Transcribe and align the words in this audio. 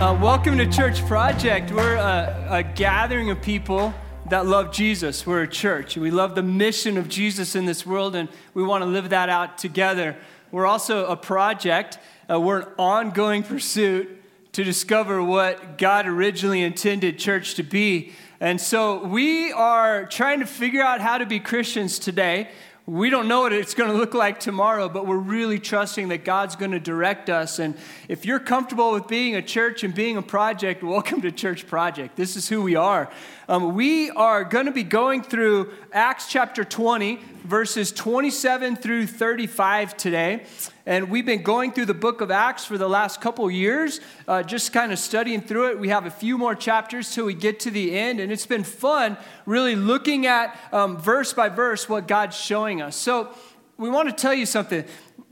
Uh, 0.00 0.18
welcome 0.18 0.56
to 0.56 0.66
Church 0.66 1.04
Project. 1.04 1.70
We're 1.70 1.96
a, 1.96 2.46
a, 2.48 2.62
gathering 2.62 3.28
of 3.28 3.42
people 3.42 3.92
that 4.30 4.46
love 4.46 4.72
Jesus. 4.72 5.26
We're 5.26 5.42
a 5.42 5.46
church. 5.46 5.98
We 5.98 6.10
love 6.10 6.34
the 6.34 6.42
mission 6.42 6.96
of 6.96 7.06
Jesus 7.06 7.54
in 7.54 7.66
this 7.66 7.84
world, 7.84 8.16
and 8.16 8.30
we 8.54 8.62
want 8.62 8.82
to 8.82 8.88
live 8.88 9.10
that 9.10 9.28
out 9.28 9.58
together. 9.58 10.16
We're 10.50 10.64
also 10.64 11.04
a 11.04 11.18
project. 11.18 11.98
Uh, 12.30 12.40
we're 12.40 12.60
an 12.60 12.68
ongoing 12.78 13.42
pursuit 13.42 14.08
to 14.52 14.64
discover 14.64 15.22
what 15.22 15.76
God 15.76 16.06
originally 16.06 16.62
intended 16.62 17.18
church 17.18 17.56
to 17.56 17.62
be. 17.62 18.12
And 18.40 18.58
so 18.58 19.04
we 19.04 19.52
are 19.52 20.06
trying 20.06 20.40
to 20.40 20.46
figure 20.46 20.80
out 20.80 21.02
how 21.02 21.18
to 21.18 21.26
be 21.26 21.40
Christians 21.40 21.98
today. 21.98 22.48
We 22.90 23.08
don't 23.08 23.28
know 23.28 23.42
what 23.42 23.52
it's 23.52 23.74
going 23.74 23.88
to 23.88 23.96
look 23.96 24.14
like 24.14 24.40
tomorrow, 24.40 24.88
but 24.88 25.06
we're 25.06 25.16
really 25.16 25.60
trusting 25.60 26.08
that 26.08 26.24
God's 26.24 26.56
going 26.56 26.72
to 26.72 26.80
direct 26.80 27.30
us. 27.30 27.60
And 27.60 27.76
if 28.08 28.24
you're 28.24 28.40
comfortable 28.40 28.90
with 28.90 29.06
being 29.06 29.36
a 29.36 29.42
church 29.42 29.84
and 29.84 29.94
being 29.94 30.16
a 30.16 30.22
project, 30.22 30.82
welcome 30.82 31.22
to 31.22 31.30
Church 31.30 31.68
Project. 31.68 32.16
This 32.16 32.34
is 32.34 32.48
who 32.48 32.62
we 32.62 32.74
are. 32.74 33.08
Um, 33.50 33.74
we 33.74 34.10
are 34.10 34.44
going 34.44 34.66
to 34.66 34.72
be 34.72 34.84
going 34.84 35.24
through 35.24 35.72
Acts 35.92 36.28
chapter 36.28 36.62
20, 36.62 37.18
verses 37.42 37.90
27 37.90 38.76
through 38.76 39.08
35 39.08 39.96
today. 39.96 40.44
And 40.86 41.10
we've 41.10 41.26
been 41.26 41.42
going 41.42 41.72
through 41.72 41.86
the 41.86 41.92
book 41.92 42.20
of 42.20 42.30
Acts 42.30 42.64
for 42.64 42.78
the 42.78 42.88
last 42.88 43.20
couple 43.20 43.50
years, 43.50 43.98
uh, 44.28 44.44
just 44.44 44.72
kind 44.72 44.92
of 44.92 45.00
studying 45.00 45.40
through 45.40 45.70
it. 45.70 45.80
We 45.80 45.88
have 45.88 46.06
a 46.06 46.12
few 46.12 46.38
more 46.38 46.54
chapters 46.54 47.12
till 47.12 47.26
we 47.26 47.34
get 47.34 47.58
to 47.60 47.72
the 47.72 47.98
end. 47.98 48.20
And 48.20 48.30
it's 48.30 48.46
been 48.46 48.62
fun 48.62 49.16
really 49.46 49.74
looking 49.74 50.26
at 50.26 50.56
um, 50.72 50.96
verse 50.96 51.32
by 51.32 51.48
verse 51.48 51.88
what 51.88 52.06
God's 52.06 52.36
showing 52.36 52.80
us. 52.80 52.94
So 52.94 53.34
we 53.76 53.90
want 53.90 54.08
to 54.10 54.14
tell 54.14 54.32
you 54.32 54.46
something. 54.46 54.84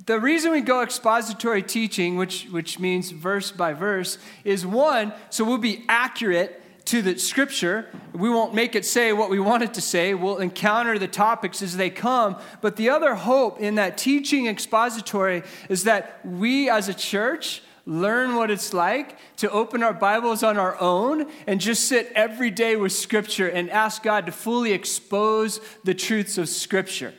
The 0.07 0.19
reason 0.19 0.51
we 0.51 0.63
go 0.63 0.83
expository 0.83 1.63
teaching, 1.63 2.17
which, 2.17 2.47
which 2.47 2.81
means 2.81 3.13
verse 3.13 3.53
by 3.53 3.75
verse, 3.75 4.19
is 4.43 4.67
one, 4.67 5.13
so 5.31 5.45
we'll 5.45 5.59
be 5.59 5.85
accurate 5.89 6.65
to 6.89 7.03
the 7.03 7.19
scripture. 7.19 7.87
We 8.15 8.31
won't 8.31 8.55
make 8.55 8.75
it 8.75 8.87
say 8.87 9.13
what 9.13 9.29
we 9.29 9.39
want 9.39 9.63
it 9.63 9.75
to 9.75 9.81
say. 9.83 10.15
We'll 10.15 10.39
encounter 10.39 10.99
the 10.99 11.07
topics 11.07 11.61
as 11.61 11.77
they 11.77 11.91
come. 11.91 12.37
But 12.63 12.77
the 12.77 12.89
other 12.89 13.15
hope 13.15 13.61
in 13.61 13.75
that 13.75 13.99
teaching 13.99 14.47
expository 14.47 15.43
is 15.69 15.85
that 15.85 16.25
we 16.25 16.71
as 16.71 16.89
a 16.89 16.95
church 16.95 17.63
learn 17.85 18.37
what 18.37 18.51
it's 18.51 18.73
like 18.73 19.19
to 19.37 19.51
open 19.51 19.83
our 19.83 19.93
Bibles 19.93 20.43
on 20.43 20.57
our 20.57 20.81
own 20.81 21.31
and 21.47 21.61
just 21.61 21.85
sit 21.85 22.11
every 22.15 22.51
day 22.51 22.75
with 22.75 22.93
scripture 22.93 23.49
and 23.49 23.69
ask 23.69 24.03
God 24.03 24.25
to 24.25 24.33
fully 24.33 24.73
expose 24.73 25.61
the 25.85 25.95
truths 25.95 26.39
of 26.39 26.49
scripture. 26.49 27.13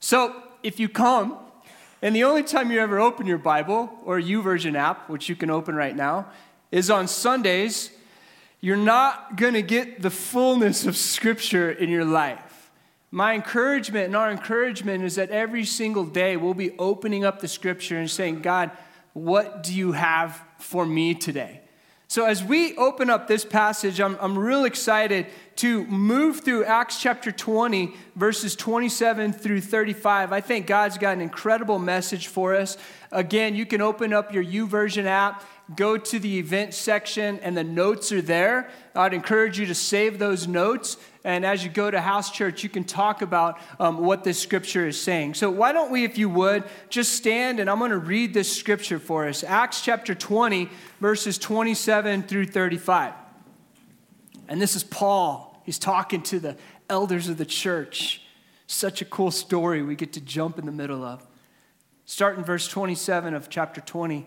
So 0.00 0.42
if 0.62 0.78
you 0.78 0.88
come, 0.88 1.38
and 2.02 2.14
the 2.14 2.24
only 2.24 2.42
time 2.42 2.70
you 2.70 2.80
ever 2.80 3.00
open 3.00 3.26
your 3.26 3.38
Bible 3.38 3.90
or 4.04 4.20
YouVersion 4.20 4.76
app, 4.76 5.08
which 5.08 5.30
you 5.30 5.34
can 5.34 5.48
open 5.48 5.74
right 5.74 5.96
now, 5.96 6.26
is 6.70 6.90
on 6.90 7.08
Sundays 7.08 7.90
you're 8.60 8.76
not 8.76 9.36
going 9.36 9.54
to 9.54 9.62
get 9.62 10.02
the 10.02 10.10
fullness 10.10 10.86
of 10.86 10.96
Scripture 10.96 11.70
in 11.70 11.90
your 11.90 12.04
life. 12.04 12.70
My 13.10 13.34
encouragement 13.34 14.06
and 14.06 14.16
our 14.16 14.30
encouragement 14.30 15.04
is 15.04 15.14
that 15.14 15.30
every 15.30 15.64
single 15.64 16.04
day 16.04 16.36
we'll 16.36 16.54
be 16.54 16.76
opening 16.78 17.24
up 17.24 17.40
the 17.40 17.48
Scripture 17.48 17.98
and 17.98 18.10
saying, 18.10 18.42
God, 18.42 18.70
what 19.12 19.62
do 19.62 19.72
you 19.72 19.92
have 19.92 20.42
for 20.58 20.84
me 20.84 21.14
today? 21.14 21.62
So, 22.10 22.24
as 22.24 22.42
we 22.42 22.74
open 22.78 23.10
up 23.10 23.28
this 23.28 23.44
passage, 23.44 24.00
I'm, 24.00 24.16
I'm 24.20 24.38
real 24.38 24.64
excited 24.64 25.26
to 25.56 25.84
move 25.86 26.40
through 26.40 26.64
Acts 26.64 26.98
chapter 26.98 27.30
20, 27.30 27.94
verses 28.16 28.56
27 28.56 29.34
through 29.34 29.60
35. 29.60 30.32
I 30.32 30.40
think 30.40 30.66
God's 30.66 30.96
got 30.96 31.12
an 31.12 31.20
incredible 31.20 31.78
message 31.78 32.28
for 32.28 32.54
us. 32.54 32.78
Again, 33.12 33.54
you 33.54 33.66
can 33.66 33.82
open 33.82 34.14
up 34.14 34.32
your 34.32 34.42
YouVersion 34.42 35.04
app 35.04 35.44
go 35.74 35.96
to 35.98 36.18
the 36.18 36.38
event 36.38 36.72
section 36.72 37.38
and 37.40 37.56
the 37.56 37.64
notes 37.64 38.10
are 38.12 38.22
there. 38.22 38.70
I'd 38.94 39.12
encourage 39.12 39.58
you 39.58 39.66
to 39.66 39.74
save 39.74 40.18
those 40.18 40.48
notes. 40.48 40.96
And 41.24 41.44
as 41.44 41.62
you 41.62 41.70
go 41.70 41.90
to 41.90 42.00
house 42.00 42.30
church, 42.30 42.62
you 42.62 42.68
can 42.68 42.84
talk 42.84 43.20
about 43.20 43.58
um, 43.78 43.98
what 43.98 44.24
this 44.24 44.38
scripture 44.38 44.86
is 44.86 45.00
saying. 45.00 45.34
So, 45.34 45.50
why 45.50 45.72
don't 45.72 45.90
we, 45.90 46.04
if 46.04 46.16
you 46.16 46.28
would, 46.30 46.64
just 46.88 47.12
stand 47.12 47.60
and 47.60 47.68
I'm 47.68 47.78
going 47.78 47.90
to 47.90 47.98
read 47.98 48.32
this 48.32 48.54
scripture 48.54 48.98
for 48.98 49.28
us 49.28 49.44
Acts 49.44 49.82
chapter 49.82 50.14
20, 50.14 50.70
verses 51.00 51.36
27 51.38 52.22
through 52.22 52.46
35. 52.46 53.12
And 54.48 54.60
this 54.60 54.74
is 54.74 54.84
Paul. 54.84 55.62
He's 55.66 55.78
talking 55.78 56.22
to 56.22 56.40
the 56.40 56.56
elders 56.88 57.28
of 57.28 57.36
the 57.36 57.44
church. 57.44 58.22
Such 58.66 59.02
a 59.02 59.04
cool 59.04 59.30
story 59.30 59.82
we 59.82 59.96
get 59.96 60.14
to 60.14 60.20
jump 60.20 60.58
in 60.58 60.64
the 60.64 60.72
middle 60.72 61.04
of. 61.04 61.26
Start 62.06 62.38
in 62.38 62.44
verse 62.44 62.66
27 62.68 63.34
of 63.34 63.50
chapter 63.50 63.82
20. 63.82 64.26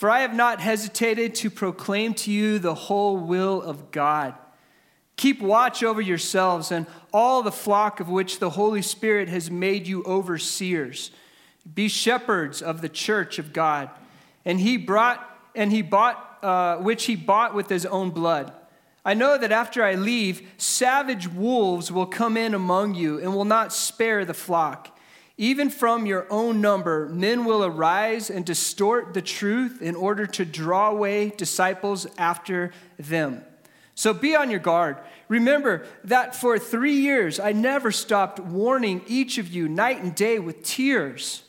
For 0.00 0.08
I 0.08 0.20
have 0.20 0.34
not 0.34 0.62
hesitated 0.62 1.34
to 1.34 1.50
proclaim 1.50 2.14
to 2.14 2.32
you 2.32 2.58
the 2.58 2.74
whole 2.74 3.18
will 3.18 3.60
of 3.60 3.90
God. 3.90 4.32
Keep 5.16 5.42
watch 5.42 5.82
over 5.82 6.00
yourselves 6.00 6.72
and 6.72 6.86
all 7.12 7.42
the 7.42 7.52
flock 7.52 8.00
of 8.00 8.08
which 8.08 8.38
the 8.38 8.48
Holy 8.48 8.80
Spirit 8.80 9.28
has 9.28 9.50
made 9.50 9.86
you 9.86 10.02
overseers. 10.04 11.10
Be 11.74 11.88
shepherds 11.88 12.62
of 12.62 12.80
the 12.80 12.88
church 12.88 13.38
of 13.38 13.52
God. 13.52 13.90
And 14.46 14.58
he 14.58 14.78
brought 14.78 15.22
and 15.54 15.70
he 15.70 15.82
bought 15.82 16.38
uh, 16.42 16.78
which 16.78 17.04
he 17.04 17.14
bought 17.14 17.54
with 17.54 17.68
his 17.68 17.84
own 17.84 18.08
blood. 18.08 18.54
I 19.04 19.12
know 19.12 19.36
that 19.36 19.52
after 19.52 19.84
I 19.84 19.96
leave, 19.96 20.48
savage 20.56 21.28
wolves 21.28 21.92
will 21.92 22.06
come 22.06 22.38
in 22.38 22.54
among 22.54 22.94
you 22.94 23.18
and 23.18 23.34
will 23.34 23.44
not 23.44 23.70
spare 23.70 24.24
the 24.24 24.32
flock. 24.32 24.98
Even 25.40 25.70
from 25.70 26.04
your 26.04 26.26
own 26.28 26.60
number, 26.60 27.08
men 27.08 27.46
will 27.46 27.64
arise 27.64 28.28
and 28.28 28.44
distort 28.44 29.14
the 29.14 29.22
truth 29.22 29.80
in 29.80 29.96
order 29.96 30.26
to 30.26 30.44
draw 30.44 30.90
away 30.90 31.30
disciples 31.30 32.06
after 32.18 32.72
them. 32.98 33.42
So 33.94 34.12
be 34.12 34.36
on 34.36 34.50
your 34.50 34.60
guard. 34.60 34.98
Remember 35.28 35.86
that 36.04 36.36
for 36.36 36.58
three 36.58 36.92
years 36.92 37.40
I 37.40 37.52
never 37.52 37.90
stopped 37.90 38.38
warning 38.38 39.00
each 39.06 39.38
of 39.38 39.48
you 39.48 39.66
night 39.66 40.02
and 40.02 40.14
day 40.14 40.38
with 40.38 40.62
tears. 40.62 41.42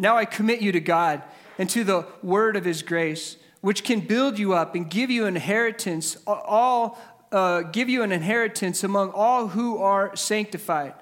Now 0.00 0.16
I 0.16 0.24
commit 0.24 0.60
you 0.60 0.72
to 0.72 0.80
God 0.80 1.22
and 1.58 1.70
to 1.70 1.84
the 1.84 2.06
word 2.24 2.56
of 2.56 2.64
his 2.64 2.82
grace, 2.82 3.36
which 3.60 3.84
can 3.84 4.00
build 4.00 4.40
you 4.40 4.54
up 4.54 4.74
and 4.74 4.90
give 4.90 5.10
you 5.10 5.26
inheritance, 5.26 6.16
all 6.26 6.98
uh, 7.30 7.60
give 7.60 7.88
you 7.88 8.02
an 8.02 8.10
inheritance 8.10 8.82
among 8.82 9.12
all 9.12 9.46
who 9.46 9.78
are 9.78 10.16
sanctified. 10.16 10.94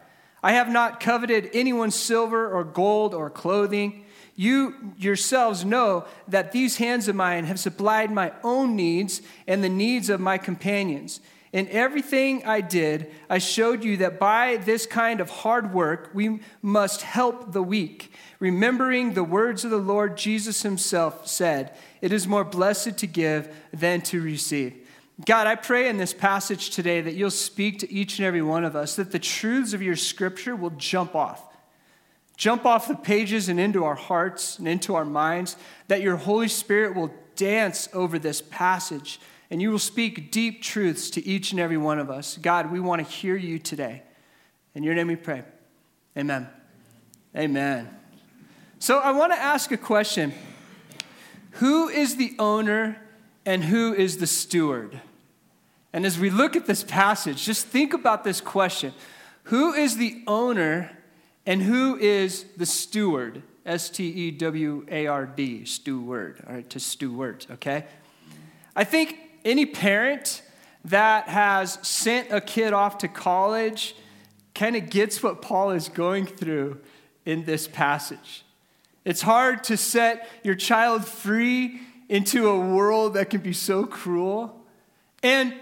I 0.43 0.53
have 0.53 0.69
not 0.69 1.01
coveted 1.01 1.51
anyone's 1.53 1.95
silver 1.95 2.53
or 2.53 2.65
gold 2.65 3.15
or 3.15 3.31
clothing. 3.31 4.05
You 4.35 4.75
yourselves 4.99 5.65
know 5.65 6.05
that 6.29 6.53
these 6.53 6.77
hands 6.77 7.09
of 7.09 7.17
mine 7.17 7.45
have 7.45 7.59
supplied 7.59 8.11
my 8.11 8.33
own 8.45 8.77
needs 8.77 9.23
and 9.47 9.65
the 9.65 9.69
needs 9.69 10.11
of 10.11 10.21
my 10.21 10.39
companions. 10.39 11.21
In 11.53 11.69
everything 11.69 12.45
I 12.45 12.61
did, 12.61 13.11
I 13.31 13.39
showed 13.39 13.83
you 13.83 13.97
that 13.99 14.19
by 14.19 14.59
this 14.59 14.85
kind 14.85 15.21
of 15.21 15.31
hard 15.31 15.73
work, 15.73 16.11
we 16.13 16.41
must 16.61 17.01
help 17.01 17.53
the 17.53 17.63
weak, 17.63 18.13
remembering 18.39 19.15
the 19.15 19.25
words 19.25 19.65
of 19.65 19.71
the 19.71 19.79
Lord 19.79 20.19
Jesus 20.19 20.63
himself 20.63 21.27
said, 21.27 21.75
It 22.03 22.13
is 22.13 22.29
more 22.29 22.45
blessed 22.45 22.99
to 22.99 23.07
give 23.07 23.55
than 23.73 24.03
to 24.03 24.21
receive. 24.21 24.86
God, 25.25 25.47
I 25.47 25.55
pray 25.55 25.89
in 25.89 25.97
this 25.97 26.13
passage 26.13 26.71
today 26.71 27.01
that 27.01 27.15
you'll 27.15 27.31
speak 27.31 27.79
to 27.79 27.91
each 27.91 28.19
and 28.19 28.27
every 28.27 28.43
one 28.43 28.65
of 28.65 28.77
us, 28.77 28.97
that 28.97 29.13
the 29.13 29.19
truths 29.19 29.73
of 29.73 29.81
your 29.81 29.97
scripture 29.97 30.55
will 30.55 30.71
jump 30.71 31.15
off. 31.15 31.43
Jump 32.37 32.67
off 32.67 32.87
the 32.87 32.95
pages 32.95 33.49
and 33.49 33.59
into 33.59 33.85
our 33.85 33.95
hearts 33.95 34.59
and 34.59 34.69
into 34.69 34.95
our 34.95 35.07
minds, 35.07 35.57
that 35.89 36.03
your 36.03 36.17
Holy 36.17 36.49
Spirit 36.49 36.95
will 36.95 37.15
dance 37.35 37.89
over 37.95 38.19
this 38.19 38.43
passage 38.43 39.19
and 39.51 39.63
you 39.63 39.71
will 39.71 39.79
speak 39.79 40.31
deep 40.31 40.61
truths 40.61 41.09
to 41.11 41.25
each 41.27 41.53
and 41.53 41.61
every 41.61 41.77
one 41.77 41.99
of 41.99 42.11
us. 42.11 42.37
God, 42.37 42.71
we 42.71 42.81
want 42.81 43.07
to 43.07 43.11
hear 43.11 43.37
you 43.37 43.59
today. 43.59 44.03
In 44.75 44.83
your 44.83 44.95
name 44.95 45.07
we 45.07 45.17
pray. 45.17 45.45
Amen. 46.19 46.49
Amen. 47.35 47.89
So 48.79 48.99
I 48.99 49.13
want 49.13 49.33
to 49.33 49.39
ask 49.39 49.71
a 49.71 49.77
question 49.77 50.35
Who 51.53 51.89
is 51.89 52.17
the 52.17 52.35
owner 52.39 53.01
and 53.47 53.65
who 53.65 53.95
is 53.95 54.19
the 54.19 54.27
steward? 54.27 55.01
And 55.93 56.05
as 56.05 56.19
we 56.19 56.29
look 56.29 56.57
at 56.57 56.67
this 56.67 56.83
passage, 56.83 57.47
just 57.47 57.67
think 57.67 57.95
about 57.95 58.25
this 58.25 58.41
question 58.41 58.93
Who 59.45 59.73
is 59.73 59.97
the 59.97 60.23
owner 60.27 60.91
and 61.47 61.63
who 61.63 61.97
is 61.97 62.45
the 62.57 62.67
steward? 62.67 63.43
S 63.65 63.91
T 63.91 64.05
E 64.07 64.31
W 64.33 64.87
A 64.91 65.07
R 65.07 65.27
D, 65.27 65.65
steward, 65.65 66.45
all 66.47 66.55
right, 66.55 66.71
to 66.71 66.79
steward, 66.79 67.47
okay? 67.51 67.85
I 68.77 68.85
think 68.85 69.19
any 69.45 69.67
parent 69.67 70.43
that 70.85 71.29
has 71.29 71.79
sent 71.83 72.31
a 72.31 72.41
kid 72.41 72.73
off 72.73 72.99
to 72.99 73.09
college 73.09 73.97
kind 74.55 74.77
of 74.77 74.89
gets 74.89 75.21
what 75.21 75.43
Paul 75.43 75.73
is 75.73 75.89
going 75.89 76.27
through 76.27 76.81
in 77.25 77.45
this 77.45 77.67
passage. 77.67 78.45
It's 79.05 79.23
hard 79.23 79.65
to 79.65 79.77
set 79.77 80.29
your 80.45 80.55
child 80.55 81.05
free 81.05 81.81
into 82.09 82.49
a 82.49 82.59
world 82.59 83.15
that 83.15 83.31
can 83.31 83.41
be 83.41 83.53
so 83.53 83.85
cruel. 83.85 84.65
And 85.23 85.55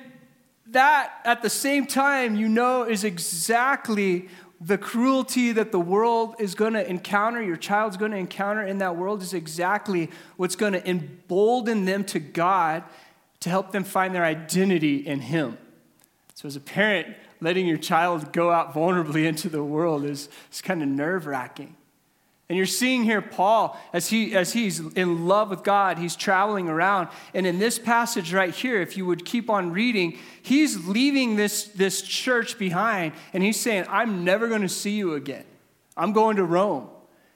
that, 0.68 1.20
at 1.24 1.42
the 1.42 1.50
same 1.50 1.86
time, 1.86 2.36
you 2.36 2.48
know 2.48 2.82
is 2.82 3.04
exactly 3.04 4.28
the 4.60 4.78
cruelty 4.78 5.52
that 5.52 5.72
the 5.72 5.80
world 5.80 6.36
is 6.38 6.54
going 6.54 6.72
to 6.72 6.88
encounter, 6.88 7.42
your 7.42 7.56
child's 7.56 7.96
going 7.96 8.12
to 8.12 8.16
encounter 8.16 8.62
in 8.62 8.78
that 8.78 8.96
world, 8.96 9.22
is 9.22 9.34
exactly 9.34 10.10
what's 10.36 10.56
going 10.56 10.72
to 10.72 10.88
embolden 10.88 11.84
them 11.84 12.04
to 12.04 12.18
God 12.18 12.82
to 13.40 13.50
help 13.50 13.72
them 13.72 13.84
find 13.84 14.14
their 14.14 14.24
identity 14.24 14.96
in 14.96 15.20
Him. 15.20 15.58
So, 16.34 16.48
as 16.48 16.56
a 16.56 16.60
parent, 16.60 17.14
letting 17.40 17.66
your 17.66 17.76
child 17.76 18.32
go 18.32 18.50
out 18.50 18.74
vulnerably 18.74 19.26
into 19.28 19.48
the 19.48 19.62
world 19.62 20.04
is, 20.04 20.28
is 20.50 20.62
kind 20.62 20.82
of 20.82 20.88
nerve 20.88 21.26
wracking. 21.26 21.76
And 22.54 22.58
you're 22.58 22.66
seeing 22.66 23.02
here 23.02 23.20
Paul, 23.20 23.76
as, 23.92 24.06
he, 24.06 24.36
as 24.36 24.52
he's 24.52 24.78
in 24.78 25.26
love 25.26 25.50
with 25.50 25.64
God, 25.64 25.98
he's 25.98 26.14
traveling 26.14 26.68
around. 26.68 27.08
And 27.34 27.48
in 27.48 27.58
this 27.58 27.80
passage 27.80 28.32
right 28.32 28.54
here, 28.54 28.80
if 28.80 28.96
you 28.96 29.04
would 29.06 29.24
keep 29.24 29.50
on 29.50 29.72
reading, 29.72 30.18
he's 30.40 30.86
leaving 30.86 31.34
this, 31.34 31.64
this 31.64 32.00
church 32.00 32.56
behind 32.56 33.12
and 33.32 33.42
he's 33.42 33.58
saying, 33.58 33.86
I'm 33.88 34.22
never 34.22 34.46
going 34.46 34.60
to 34.60 34.68
see 34.68 34.92
you 34.92 35.14
again. 35.14 35.42
I'm 35.96 36.12
going 36.12 36.36
to 36.36 36.44
Rome 36.44 36.88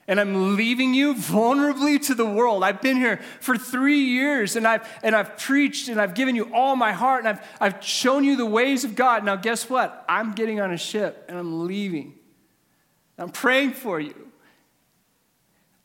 and 0.07 0.21
I'm 0.21 0.55
leaving 0.55 0.95
you 0.95 1.15
vulnerably 1.15 2.01
to 2.07 2.15
the 2.15 2.25
world. 2.25 2.63
I've 2.63 2.81
been 2.81 2.99
here 2.99 3.19
for 3.41 3.59
three 3.59 4.03
years 4.03 4.55
and 4.55 4.69
I've, 4.69 4.89
and 5.03 5.17
I've 5.17 5.37
preached 5.37 5.89
and 5.89 6.01
I've 6.01 6.15
given 6.15 6.37
you 6.37 6.55
all 6.55 6.77
my 6.77 6.93
heart 6.93 7.25
and 7.25 7.29
I've, 7.31 7.45
I've 7.61 7.85
shown 7.85 8.23
you 8.23 8.37
the 8.37 8.47
ways 8.47 8.85
of 8.85 8.95
God. 8.95 9.25
Now, 9.25 9.35
guess 9.35 9.69
what? 9.69 10.05
I'm 10.09 10.35
getting 10.35 10.61
on 10.61 10.73
a 10.73 10.79
ship 10.79 11.25
and 11.29 11.37
I'm 11.37 11.67
leaving. 11.67 12.15
I'm 13.19 13.31
praying 13.31 13.73
for 13.73 13.99
you. 13.99 14.28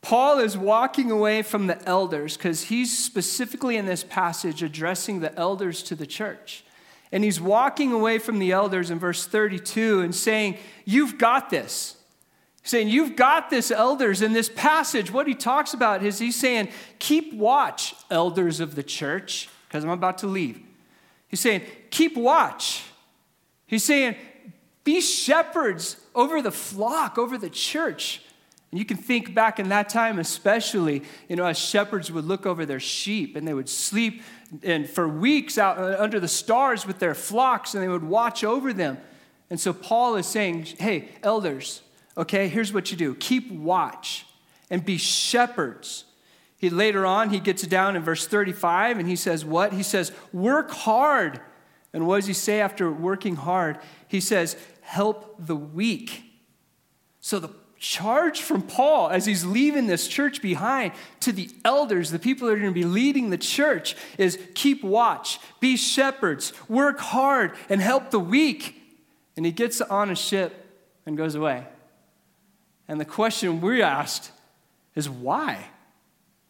Paul 0.04 0.38
is 0.38 0.54
walking 0.54 1.10
away 1.10 1.40
from 1.40 1.66
the 1.66 1.82
elders 1.88 2.36
because 2.36 2.64
he's 2.64 2.96
specifically 2.96 3.78
in 3.78 3.86
this 3.86 4.04
passage 4.04 4.62
addressing 4.62 5.20
the 5.20 5.34
elders 5.34 5.82
to 5.84 5.94
the 5.94 6.06
church. 6.06 6.62
And 7.10 7.24
he's 7.24 7.40
walking 7.40 7.90
away 7.90 8.18
from 8.18 8.38
the 8.38 8.52
elders 8.52 8.90
in 8.90 8.98
verse 8.98 9.26
32 9.26 10.02
and 10.02 10.14
saying, 10.14 10.58
You've 10.84 11.16
got 11.16 11.48
this. 11.48 11.96
Saying, 12.64 12.88
You've 12.88 13.16
got 13.16 13.48
this, 13.48 13.70
elders. 13.70 14.20
In 14.20 14.34
this 14.34 14.50
passage, 14.50 15.10
what 15.10 15.26
he 15.26 15.34
talks 15.34 15.72
about 15.72 16.04
is 16.04 16.18
he's 16.18 16.36
saying, 16.36 16.68
Keep 16.98 17.32
watch, 17.32 17.94
elders 18.10 18.60
of 18.60 18.74
the 18.74 18.82
church, 18.82 19.48
because 19.66 19.84
I'm 19.84 19.90
about 19.90 20.18
to 20.18 20.26
leave. 20.26 20.60
He's 21.28 21.40
saying, 21.40 21.62
Keep 21.88 22.18
watch. 22.18 22.82
He's 23.66 23.84
saying, 23.84 24.16
Be 24.84 25.00
shepherds 25.00 25.96
over 26.14 26.42
the 26.42 26.52
flock, 26.52 27.16
over 27.16 27.38
the 27.38 27.48
church. 27.48 28.20
And 28.74 28.78
you 28.80 28.84
can 28.84 28.96
think 28.96 29.34
back 29.34 29.60
in 29.60 29.68
that 29.68 29.88
time, 29.88 30.18
especially, 30.18 31.04
you 31.28 31.36
know, 31.36 31.46
as 31.46 31.56
shepherds 31.56 32.10
would 32.10 32.24
look 32.24 32.44
over 32.44 32.66
their 32.66 32.80
sheep 32.80 33.36
and 33.36 33.46
they 33.46 33.54
would 33.54 33.68
sleep 33.68 34.20
and 34.64 34.90
for 34.90 35.06
weeks 35.06 35.58
out 35.58 35.78
uh, 35.78 35.94
under 35.96 36.18
the 36.18 36.26
stars 36.26 36.84
with 36.84 36.98
their 36.98 37.14
flocks 37.14 37.74
and 37.74 37.84
they 37.84 37.86
would 37.86 38.02
watch 38.02 38.42
over 38.42 38.72
them. 38.72 38.98
And 39.48 39.60
so 39.60 39.72
Paul 39.72 40.16
is 40.16 40.26
saying, 40.26 40.64
hey, 40.80 41.10
elders, 41.22 41.82
okay, 42.16 42.48
here's 42.48 42.72
what 42.72 42.90
you 42.90 42.96
do 42.96 43.14
keep 43.14 43.48
watch 43.52 44.26
and 44.68 44.84
be 44.84 44.96
shepherds. 44.96 46.06
He, 46.56 46.68
later 46.68 47.06
on, 47.06 47.30
he 47.30 47.38
gets 47.38 47.62
down 47.62 47.94
in 47.94 48.02
verse 48.02 48.26
35 48.26 48.98
and 48.98 49.08
he 49.08 49.14
says, 49.14 49.44
What? 49.44 49.72
He 49.72 49.84
says, 49.84 50.10
Work 50.32 50.72
hard. 50.72 51.40
And 51.92 52.08
what 52.08 52.16
does 52.16 52.26
he 52.26 52.32
say 52.32 52.60
after 52.60 52.90
working 52.90 53.36
hard? 53.36 53.78
He 54.08 54.18
says, 54.18 54.56
Help 54.80 55.36
the 55.38 55.54
weak. 55.54 56.24
So 57.20 57.38
the 57.38 57.50
charge 57.84 58.40
from 58.40 58.62
Paul 58.62 59.10
as 59.10 59.26
he's 59.26 59.44
leaving 59.44 59.86
this 59.86 60.08
church 60.08 60.40
behind 60.40 60.92
to 61.20 61.32
the 61.32 61.50
elders, 61.66 62.10
the 62.10 62.18
people 62.18 62.48
that 62.48 62.54
are 62.54 62.58
going 62.58 62.72
to 62.72 62.74
be 62.74 62.84
leading 62.84 63.28
the 63.28 63.36
church, 63.36 63.94
is 64.16 64.38
keep 64.54 64.82
watch, 64.82 65.38
be 65.60 65.76
shepherds, 65.76 66.54
work 66.66 66.98
hard, 66.98 67.52
and 67.68 67.82
help 67.82 68.10
the 68.10 68.18
weak. 68.18 68.80
And 69.36 69.44
he 69.44 69.52
gets 69.52 69.82
on 69.82 70.10
a 70.10 70.16
ship 70.16 70.66
and 71.04 71.14
goes 71.14 71.34
away. 71.34 71.66
And 72.88 72.98
the 72.98 73.04
question 73.04 73.60
we 73.60 73.82
asked 73.82 74.32
is 74.94 75.08
why? 75.08 75.66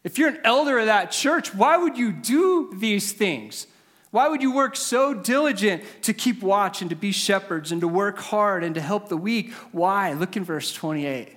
If 0.05 0.17
you're 0.17 0.29
an 0.29 0.39
elder 0.45 0.79
of 0.79 0.85
that 0.85 1.11
church, 1.11 1.53
why 1.53 1.75
would 1.75 1.97
you 1.97 2.13
do 2.13 2.73
these 2.77 3.11
things? 3.11 3.67
Why 4.11 4.27
would 4.27 4.41
you 4.41 4.51
work 4.53 4.75
so 4.75 5.13
diligent 5.13 5.83
to 6.03 6.13
keep 6.13 6.41
watch 6.41 6.81
and 6.81 6.89
to 6.89 6.95
be 6.95 7.11
shepherds 7.11 7.71
and 7.71 7.81
to 7.81 7.87
work 7.87 8.17
hard 8.17 8.63
and 8.63 8.73
to 8.75 8.81
help 8.81 9.09
the 9.09 9.17
weak? 9.17 9.51
Why? 9.71 10.13
Look 10.13 10.37
in 10.37 10.43
verse 10.43 10.73
28. 10.73 11.35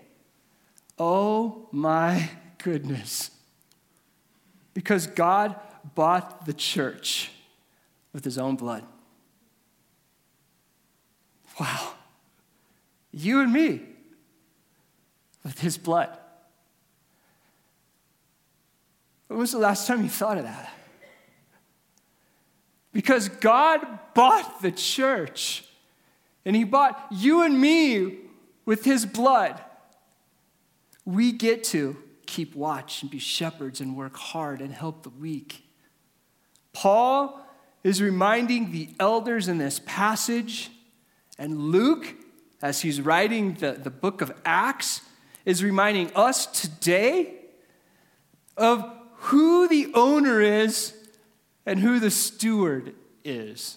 Oh 0.98 1.68
my 1.72 2.30
goodness. 2.62 3.30
Because 4.74 5.06
God 5.06 5.56
bought 5.94 6.46
the 6.46 6.52
church 6.52 7.32
with 8.12 8.24
his 8.24 8.38
own 8.38 8.56
blood. 8.56 8.84
Wow. 11.58 11.94
You 13.10 13.40
and 13.40 13.52
me 13.52 13.80
with 15.42 15.58
his 15.58 15.78
blood. 15.78 16.16
When 19.28 19.38
was 19.38 19.52
the 19.52 19.58
last 19.58 19.86
time 19.86 20.02
you 20.02 20.08
thought 20.08 20.38
of 20.38 20.44
that? 20.44 20.72
Because 22.98 23.28
God 23.28 23.78
bought 24.12 24.60
the 24.60 24.72
church, 24.72 25.62
and 26.44 26.56
He 26.56 26.64
bought 26.64 27.06
you 27.12 27.42
and 27.42 27.60
me 27.60 28.16
with 28.64 28.84
His 28.84 29.06
blood. 29.06 29.62
We 31.04 31.30
get 31.30 31.62
to 31.64 31.96
keep 32.26 32.56
watch 32.56 33.02
and 33.02 33.08
be 33.08 33.20
shepherds 33.20 33.80
and 33.80 33.96
work 33.96 34.16
hard 34.16 34.60
and 34.60 34.74
help 34.74 35.04
the 35.04 35.10
weak. 35.10 35.64
Paul 36.72 37.40
is 37.84 38.02
reminding 38.02 38.72
the 38.72 38.88
elders 38.98 39.46
in 39.46 39.58
this 39.58 39.80
passage, 39.86 40.68
and 41.38 41.70
Luke, 41.70 42.16
as 42.60 42.80
he's 42.80 43.00
writing 43.00 43.54
the, 43.54 43.74
the 43.74 43.90
book 43.90 44.22
of 44.22 44.32
Acts, 44.44 45.02
is 45.44 45.62
reminding 45.62 46.10
us 46.16 46.46
today 46.46 47.36
of 48.56 48.84
who 49.18 49.68
the 49.68 49.92
owner 49.94 50.40
is 50.40 50.97
and 51.68 51.78
who 51.78 52.00
the 52.00 52.10
steward 52.10 52.94
is. 53.24 53.76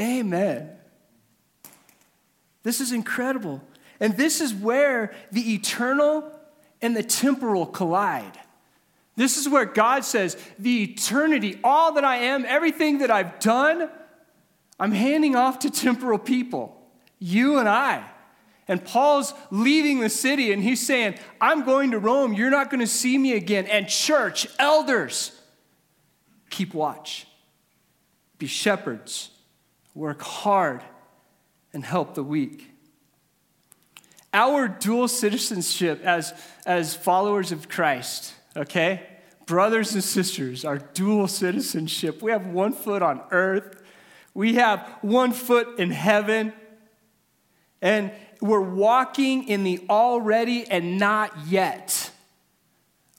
Amen. 0.00 0.70
This 2.64 2.80
is 2.80 2.90
incredible. 2.90 3.62
And 4.00 4.16
this 4.16 4.40
is 4.40 4.52
where 4.52 5.14
the 5.30 5.54
eternal 5.54 6.28
and 6.82 6.96
the 6.96 7.04
temporal 7.04 7.64
collide. 7.64 8.38
This 9.14 9.36
is 9.36 9.48
where 9.48 9.64
God 9.64 10.04
says, 10.04 10.36
the 10.58 10.82
eternity, 10.82 11.60
all 11.62 11.92
that 11.92 12.04
I 12.04 12.16
am, 12.16 12.44
everything 12.44 12.98
that 12.98 13.10
I've 13.12 13.38
done, 13.38 13.88
I'm 14.80 14.92
handing 14.92 15.36
off 15.36 15.60
to 15.60 15.70
temporal 15.70 16.18
people, 16.18 16.76
you 17.20 17.58
and 17.58 17.68
I. 17.68 18.04
And 18.66 18.84
Paul's 18.84 19.32
leaving 19.52 20.00
the 20.00 20.08
city 20.08 20.52
and 20.52 20.60
he's 20.60 20.84
saying, 20.84 21.16
I'm 21.40 21.64
going 21.64 21.92
to 21.92 22.00
Rome. 22.00 22.32
You're 22.32 22.50
not 22.50 22.68
going 22.68 22.80
to 22.80 22.86
see 22.86 23.16
me 23.16 23.34
again. 23.34 23.66
And 23.66 23.88
church, 23.88 24.48
elders, 24.58 25.39
keep 26.50 26.74
watch, 26.74 27.26
be 28.38 28.46
shepherds, 28.46 29.30
work 29.94 30.20
hard, 30.22 30.82
and 31.72 31.84
help 31.84 32.14
the 32.14 32.22
weak. 32.22 32.70
Our 34.32 34.68
dual 34.68 35.08
citizenship 35.08 36.02
as, 36.04 36.32
as 36.66 36.94
followers 36.94 37.52
of 37.52 37.68
Christ, 37.68 38.34
okay? 38.56 39.06
Brothers 39.46 39.94
and 39.94 40.04
sisters, 40.04 40.64
our 40.64 40.78
dual 40.78 41.26
citizenship. 41.26 42.22
We 42.22 42.30
have 42.30 42.46
one 42.46 42.72
foot 42.72 43.02
on 43.02 43.22
earth, 43.30 43.82
we 44.34 44.54
have 44.54 44.88
one 45.00 45.32
foot 45.32 45.78
in 45.78 45.90
heaven, 45.90 46.52
and 47.82 48.12
we're 48.40 48.60
walking 48.60 49.48
in 49.48 49.64
the 49.64 49.84
already 49.88 50.66
and 50.68 50.98
not 50.98 51.32
yet. 51.48 52.09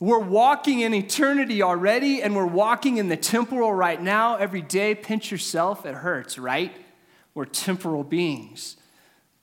We're 0.01 0.17
walking 0.17 0.79
in 0.79 0.95
eternity 0.95 1.61
already, 1.61 2.23
and 2.23 2.35
we're 2.35 2.43
walking 2.43 2.97
in 2.97 3.07
the 3.07 3.15
temporal 3.15 3.71
right 3.71 4.01
now 4.01 4.35
every 4.37 4.63
day. 4.63 4.95
Pinch 4.95 5.29
yourself, 5.29 5.85
it 5.85 5.93
hurts, 5.93 6.39
right? 6.39 6.75
We're 7.35 7.45
temporal 7.45 8.03
beings. 8.03 8.77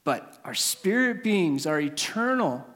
But 0.03 0.37
our 0.45 0.55
spirit 0.55 1.23
beings 1.23 1.65
are 1.65 1.79
eternal, 1.79 2.67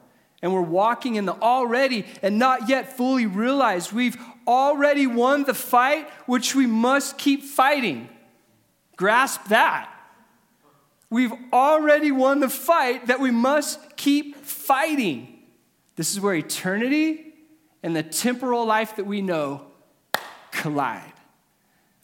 and 0.43 0.55
we're 0.55 0.61
walking 0.61 1.17
in 1.17 1.25
the 1.25 1.35
already 1.35 2.07
and 2.23 2.39
not 2.39 2.69
yet 2.69 2.97
fully 2.97 3.27
realized. 3.27 3.91
We've 3.91 4.17
already 4.47 5.09
won 5.09 5.43
the 5.43 5.53
fight, 5.53 6.09
which 6.27 6.55
we 6.55 6.67
must 6.67 7.19
keep 7.19 7.43
fighting. 7.43 8.09
Grasp 8.95 9.47
that. 9.49 9.93
We've 11.11 11.35
already 11.53 12.13
won 12.13 12.39
the 12.39 12.49
fight 12.49 13.09
that 13.09 13.19
we 13.19 13.33
must 13.33 13.97
keep 13.97 14.37
fighting. 14.37 15.41
This 15.97 16.13
is 16.13 16.21
where 16.21 16.37
eternity 16.37 17.32
and 17.83 17.97
the 17.97 18.03
temporal 18.03 18.65
life 18.65 18.97
that 18.97 19.07
we 19.07 19.21
know 19.21 19.67
collide. 20.51 21.13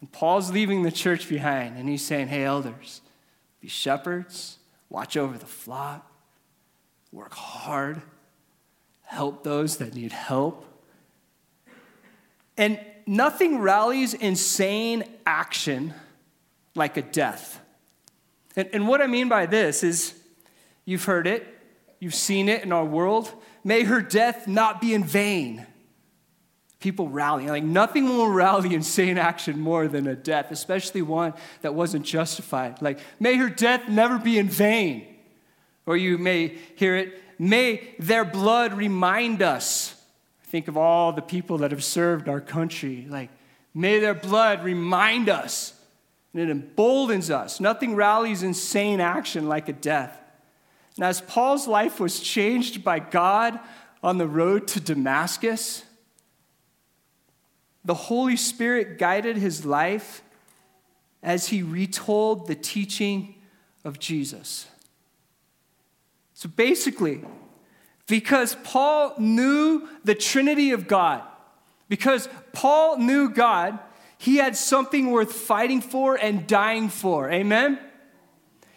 And 0.01 0.11
Paul's 0.11 0.51
leaving 0.51 0.83
the 0.83 0.93
church 0.93 1.29
behind, 1.29 1.77
and 1.77 1.89
he's 1.89 2.05
saying, 2.05 2.29
Hey, 2.29 2.45
elders, 2.45 3.01
be 3.61 3.69
shepherds, 3.69 4.59
watch 4.89 5.17
over 5.17 5.37
the 5.37 5.47
flock, 5.47 6.11
work 7.13 7.35
hard, 7.35 8.03
help 9.03 9.43
those 9.43 9.79
that 9.79 9.95
need 9.95 10.13
help. 10.13 10.65
And 12.57 12.79
nothing 13.07 13.61
rallies 13.61 14.15
insane 14.15 15.05
action 15.27 15.95
like 16.75 16.97
a 16.97 17.03
death. 17.03 17.61
And, 18.57 18.69
and 18.73 18.89
what 18.89 19.01
I 19.01 19.07
mean 19.07 19.29
by 19.29 19.47
this 19.47 19.83
is 19.83 20.15
you've 20.85 21.05
heard 21.05 21.27
it, 21.27 21.47
you've 22.01 22.15
seen 22.15 22.49
it 22.49 22.63
in 22.65 22.73
our 22.73 22.85
world. 22.85 23.33
May 23.65 23.85
her 23.85 24.01
death 24.01 24.47
not 24.47 24.81
be 24.81 24.95
in 24.95 25.05
vain. 25.05 25.67
People 26.81 27.09
rallying. 27.09 27.49
Like 27.49 27.65
nothing 27.65 28.09
will 28.09 28.29
rally 28.29 28.75
insane 28.75 29.19
action 29.19 29.59
more 29.59 29.89
than 29.89 30.07
a 30.07 30.15
death, 30.15 30.51
especially 30.51 31.03
one 31.03 31.35
that 31.63 31.75
wasn't 31.75 32.05
justified. 32.05 32.81
Like, 32.81 33.01
may 33.19 33.37
her 33.37 33.51
death 33.51 33.89
never 33.89 34.19
be 34.19 34.39
in 34.39 34.49
vain. 34.49 35.07
Or 35.87 35.97
you 35.97 36.19
may 36.19 36.57
hear 36.77 36.97
it, 36.97 37.21
may 37.39 37.95
their 37.99 38.25
blood 38.25 38.75
remind 38.75 39.43
us. 39.43 39.95
Think 40.45 40.69
of 40.69 40.77
all 40.77 41.13
the 41.13 41.23
people 41.23 41.59
that 41.59 41.73
have 41.73 41.83
served 41.83 42.29
our 42.29 42.41
country. 42.41 43.07
Like, 43.09 43.31
may 43.75 43.99
their 43.99 44.15
blood 44.15 44.63
remind 44.63 45.29
us. 45.29 45.75
And 46.33 46.43
it 46.43 46.51
emboldens 46.51 47.31
us. 47.31 47.59
Nothing 47.59 47.97
rallies 47.97 48.43
insane 48.43 49.01
action 49.01 49.49
like 49.49 49.69
a 49.69 49.73
death. 49.73 50.17
And 50.97 51.05
as 51.05 51.21
Paul's 51.21 51.67
life 51.67 51.99
was 51.99 52.21
changed 52.21 52.85
by 52.85 52.99
God 52.99 53.59
on 54.03 54.19
the 54.19 54.29
road 54.29 54.69
to 54.69 54.81
Damascus, 54.81 55.85
the 57.85 57.95
Holy 57.95 58.37
Spirit 58.37 58.99
guided 58.99 59.37
his 59.37 59.65
life 59.65 60.23
as 61.23 61.49
he 61.49 61.63
retold 61.63 62.47
the 62.47 62.55
teaching 62.55 63.35
of 63.85 63.99
Jesus. 63.99 64.67
So 66.35 66.49
basically, 66.49 67.25
because 68.07 68.57
Paul 68.63 69.15
knew 69.19 69.89
the 70.05 70.15
Trinity 70.15 70.71
of 70.71 70.87
God, 70.87 71.23
because 71.89 72.29
Paul 72.53 72.99
knew 72.99 73.31
God, 73.31 73.79
he 74.19 74.37
had 74.37 74.57
something 74.57 75.11
worth 75.11 75.33
fighting 75.33 75.81
for 75.81 76.17
and 76.17 76.47
dying 76.47 76.89
for. 76.89 77.31
Amen? 77.31 77.79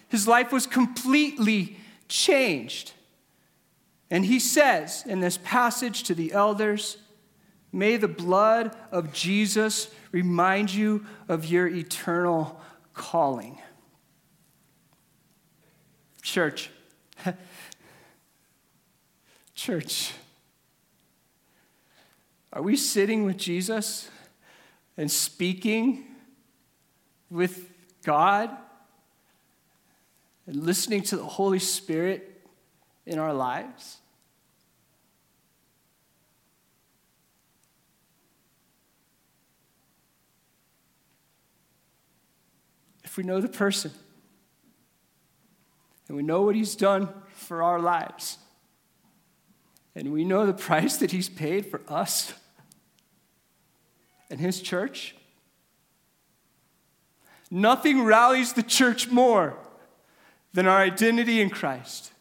His 0.08 0.28
life 0.28 0.52
was 0.52 0.68
completely 0.68 1.78
changed. 2.08 2.94
And 4.10 4.26
he 4.26 4.40
says 4.40 5.04
in 5.08 5.22
this 5.22 5.38
passage 5.38 6.04
to 6.04 6.14
the 6.14 6.34
elders, 6.34 6.98
May 7.72 7.98
the 7.98 8.08
blood 8.08 8.76
of 8.92 9.14
Jesus 9.14 9.90
remind 10.12 10.74
you 10.74 11.06
of 11.28 11.46
your 11.46 11.68
eternal 11.68 12.60
calling. 12.94 13.58
Church, 16.22 16.70
church, 19.56 20.14
are 22.54 22.62
we 22.62 22.76
sitting 22.76 23.26
with 23.26 23.38
Jesus 23.38 24.10
and 24.98 25.10
speaking 25.10 26.06
with 27.30 27.70
God 28.04 28.52
and 30.46 30.66
listening 30.66 31.02
to 31.04 31.16
the 31.16 31.24
Holy 31.24 31.60
Spirit 31.60 32.46
in 33.06 33.18
our 33.18 33.34
lives? 33.34 34.01
If 43.12 43.18
we 43.18 43.26
know 43.26 43.42
the 43.42 43.50
person 43.50 43.92
and 46.08 46.16
we 46.16 46.24
know 46.24 46.44
what 46.44 46.56
he's 46.56 46.78
done 46.78 47.10
for 47.34 47.62
our 47.62 47.78
lives 47.78 48.38
and 49.94 50.14
we 50.14 50.24
know 50.24 50.46
the 50.46 50.54
price 50.54 50.96
that 50.96 51.12
he's 51.12 51.28
paid 51.28 51.66
for 51.66 51.82
us 51.90 52.34
and 54.30 54.40
his 54.40 54.62
church, 54.62 55.14
nothing 57.50 58.02
rallies 58.02 58.54
the 58.54 58.64
church 58.64 59.10
more 59.10 59.58
than 60.54 60.66
our 60.66 60.80
identity 60.80 61.42
in 61.42 61.50
Christ 61.50 62.14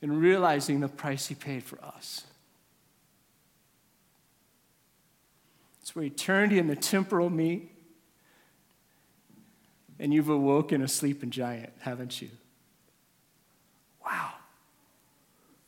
and 0.00 0.22
realizing 0.22 0.80
the 0.80 0.88
price 0.88 1.26
he 1.26 1.34
paid 1.34 1.64
for 1.64 1.78
us. 1.84 2.24
It's 5.82 5.94
where 5.94 6.06
eternity 6.06 6.58
and 6.58 6.70
the 6.70 6.76
temporal 6.76 7.28
meet 7.28 7.69
and 10.00 10.14
you've 10.14 10.30
awoken 10.30 10.82
a 10.82 10.88
sleeping 10.88 11.30
giant, 11.30 11.70
haven't 11.78 12.22
you? 12.22 12.30
Wow. 14.04 14.30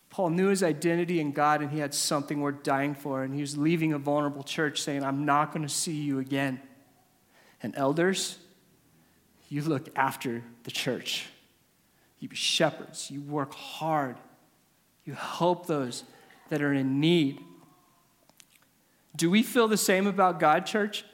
Paul 0.08 0.30
knew 0.30 0.48
his 0.48 0.62
identity 0.62 1.20
in 1.20 1.32
God 1.32 1.60
and 1.60 1.70
he 1.70 1.78
had 1.78 1.94
something 1.94 2.40
worth 2.40 2.62
dying 2.62 2.94
for, 2.94 3.22
and 3.22 3.34
he 3.34 3.42
was 3.42 3.56
leaving 3.58 3.92
a 3.92 3.98
vulnerable 3.98 4.42
church 4.42 4.80
saying, 4.80 5.04
I'm 5.04 5.26
not 5.26 5.52
going 5.52 5.62
to 5.62 5.72
see 5.72 5.94
you 5.94 6.18
again. 6.18 6.60
And 7.62 7.74
elders, 7.76 8.38
you 9.50 9.62
look 9.62 9.88
after 9.94 10.42
the 10.64 10.70
church. 10.70 11.26
You 12.18 12.28
be 12.28 12.36
shepherds. 12.36 13.10
You 13.10 13.20
work 13.20 13.52
hard. 13.52 14.16
You 15.04 15.12
help 15.12 15.66
those 15.66 16.04
that 16.48 16.62
are 16.62 16.72
in 16.72 17.00
need. 17.00 17.38
Do 19.14 19.30
we 19.30 19.42
feel 19.42 19.68
the 19.68 19.76
same 19.76 20.06
about 20.06 20.40
God, 20.40 20.64
church? 20.64 21.04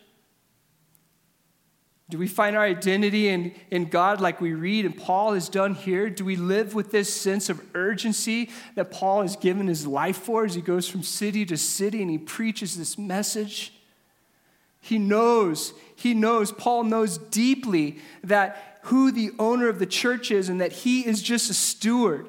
Do 2.10 2.16
we 2.16 2.26
find 2.26 2.56
our 2.56 2.64
identity 2.64 3.28
in, 3.28 3.52
in 3.70 3.86
God 3.86 4.20
like 4.20 4.40
we 4.40 4.54
read 4.54 4.86
and 4.86 4.96
Paul 4.96 5.34
has 5.34 5.50
done 5.50 5.74
here? 5.74 6.08
Do 6.08 6.24
we 6.24 6.36
live 6.36 6.74
with 6.74 6.90
this 6.90 7.12
sense 7.12 7.50
of 7.50 7.60
urgency 7.74 8.48
that 8.76 8.90
Paul 8.90 9.22
has 9.22 9.36
given 9.36 9.66
his 9.66 9.86
life 9.86 10.16
for 10.16 10.46
as 10.46 10.54
he 10.54 10.62
goes 10.62 10.88
from 10.88 11.02
city 11.02 11.44
to 11.46 11.58
city 11.58 12.00
and 12.00 12.10
he 12.10 12.16
preaches 12.16 12.78
this 12.78 12.96
message? 12.96 13.74
He 14.80 14.98
knows, 14.98 15.74
he 15.96 16.14
knows, 16.14 16.50
Paul 16.50 16.84
knows 16.84 17.18
deeply 17.18 17.98
that 18.24 18.78
who 18.84 19.12
the 19.12 19.32
owner 19.38 19.68
of 19.68 19.78
the 19.78 19.86
church 19.86 20.30
is 20.30 20.48
and 20.48 20.62
that 20.62 20.72
he 20.72 21.06
is 21.06 21.20
just 21.20 21.50
a 21.50 21.54
steward. 21.54 22.26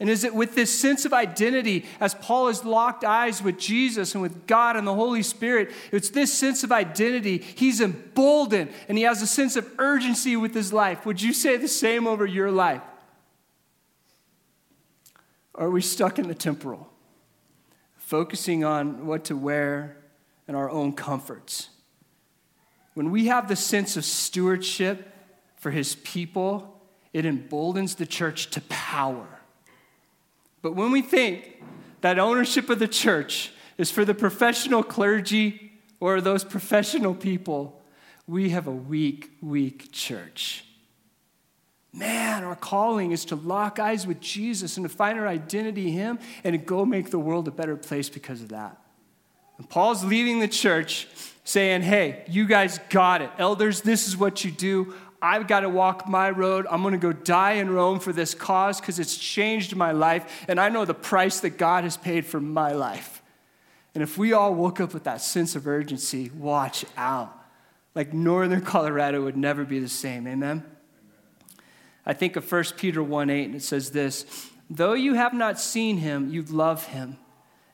And 0.00 0.08
is 0.08 0.22
it 0.22 0.32
with 0.32 0.54
this 0.54 0.78
sense 0.78 1.04
of 1.04 1.12
identity, 1.12 1.84
as 1.98 2.14
Paul 2.14 2.46
has 2.46 2.64
locked 2.64 3.02
eyes 3.02 3.42
with 3.42 3.58
Jesus 3.58 4.14
and 4.14 4.22
with 4.22 4.46
God 4.46 4.76
and 4.76 4.86
the 4.86 4.94
Holy 4.94 5.24
Spirit, 5.24 5.72
it's 5.90 6.10
this 6.10 6.32
sense 6.32 6.62
of 6.62 6.70
identity. 6.70 7.38
He's 7.38 7.80
emboldened 7.80 8.70
and 8.88 8.96
he 8.96 9.04
has 9.04 9.22
a 9.22 9.26
sense 9.26 9.56
of 9.56 9.68
urgency 9.78 10.36
with 10.36 10.54
his 10.54 10.72
life. 10.72 11.04
Would 11.04 11.20
you 11.20 11.32
say 11.32 11.56
the 11.56 11.66
same 11.66 12.06
over 12.06 12.24
your 12.24 12.52
life? 12.52 12.82
Or 15.54 15.66
are 15.66 15.70
we 15.70 15.82
stuck 15.82 16.20
in 16.20 16.28
the 16.28 16.34
temporal, 16.34 16.88
focusing 17.96 18.62
on 18.62 19.06
what 19.06 19.24
to 19.24 19.36
wear 19.36 19.96
and 20.46 20.56
our 20.56 20.70
own 20.70 20.92
comforts? 20.92 21.70
When 22.94 23.10
we 23.10 23.26
have 23.26 23.48
the 23.48 23.56
sense 23.56 23.96
of 23.96 24.04
stewardship 24.04 25.12
for 25.56 25.72
his 25.72 25.96
people, 25.96 26.80
it 27.12 27.24
emboldens 27.24 27.96
the 27.96 28.06
church 28.06 28.50
to 28.50 28.60
power. 28.68 29.37
But 30.62 30.74
when 30.74 30.90
we 30.90 31.02
think 31.02 31.62
that 32.00 32.18
ownership 32.18 32.68
of 32.70 32.78
the 32.78 32.88
church 32.88 33.52
is 33.76 33.90
for 33.90 34.04
the 34.04 34.14
professional 34.14 34.82
clergy 34.82 35.72
or 36.00 36.20
those 36.20 36.44
professional 36.44 37.14
people, 37.14 37.80
we 38.26 38.50
have 38.50 38.66
a 38.66 38.72
weak, 38.72 39.30
weak 39.40 39.90
church. 39.92 40.64
Man, 41.92 42.44
our 42.44 42.54
calling 42.54 43.12
is 43.12 43.24
to 43.26 43.36
lock 43.36 43.78
eyes 43.78 44.06
with 44.06 44.20
Jesus 44.20 44.76
and 44.76 44.84
to 44.84 44.94
find 44.94 45.18
our 45.18 45.26
identity 45.26 45.88
in 45.88 45.94
Him 45.94 46.18
and 46.44 46.52
to 46.52 46.58
go 46.58 46.84
make 46.84 47.10
the 47.10 47.18
world 47.18 47.48
a 47.48 47.50
better 47.50 47.76
place 47.76 48.08
because 48.08 48.42
of 48.42 48.50
that. 48.50 48.78
And 49.56 49.68
Paul's 49.68 50.04
leaving 50.04 50.38
the 50.38 50.48
church 50.48 51.08
saying, 51.44 51.82
Hey, 51.82 52.24
you 52.28 52.46
guys 52.46 52.78
got 52.90 53.22
it. 53.22 53.30
Elders, 53.38 53.80
this 53.80 54.06
is 54.06 54.16
what 54.16 54.44
you 54.44 54.50
do. 54.50 54.94
I've 55.20 55.48
got 55.48 55.60
to 55.60 55.68
walk 55.68 56.08
my 56.08 56.30
road. 56.30 56.66
I'm 56.70 56.82
going 56.82 56.92
to 56.92 56.98
go 56.98 57.12
die 57.12 57.52
in 57.52 57.70
Rome 57.70 57.98
for 57.98 58.12
this 58.12 58.34
cause 58.34 58.80
because 58.80 58.98
it's 58.98 59.16
changed 59.16 59.74
my 59.74 59.92
life, 59.92 60.44
and 60.48 60.60
I 60.60 60.68
know 60.68 60.84
the 60.84 60.94
price 60.94 61.40
that 61.40 61.58
God 61.58 61.84
has 61.84 61.96
paid 61.96 62.24
for 62.24 62.40
my 62.40 62.72
life. 62.72 63.22
And 63.94 64.02
if 64.02 64.16
we 64.16 64.32
all 64.32 64.54
woke 64.54 64.80
up 64.80 64.94
with 64.94 65.04
that 65.04 65.20
sense 65.20 65.56
of 65.56 65.66
urgency, 65.66 66.30
watch 66.30 66.84
out. 66.96 67.34
Like 67.94 68.14
northern 68.14 68.60
Colorado 68.60 69.24
would 69.24 69.36
never 69.36 69.64
be 69.64 69.80
the 69.80 69.88
same. 69.88 70.26
Amen? 70.28 70.64
I 72.06 72.12
think 72.12 72.36
of 72.36 72.50
1 72.50 72.64
Peter 72.76 73.02
1 73.02 73.28
8, 73.28 73.44
and 73.44 73.54
it 73.56 73.62
says 73.62 73.90
this 73.90 74.50
Though 74.70 74.92
you 74.92 75.14
have 75.14 75.34
not 75.34 75.58
seen 75.58 75.98
him, 75.98 76.30
you 76.30 76.42
love 76.42 76.86
him. 76.86 77.16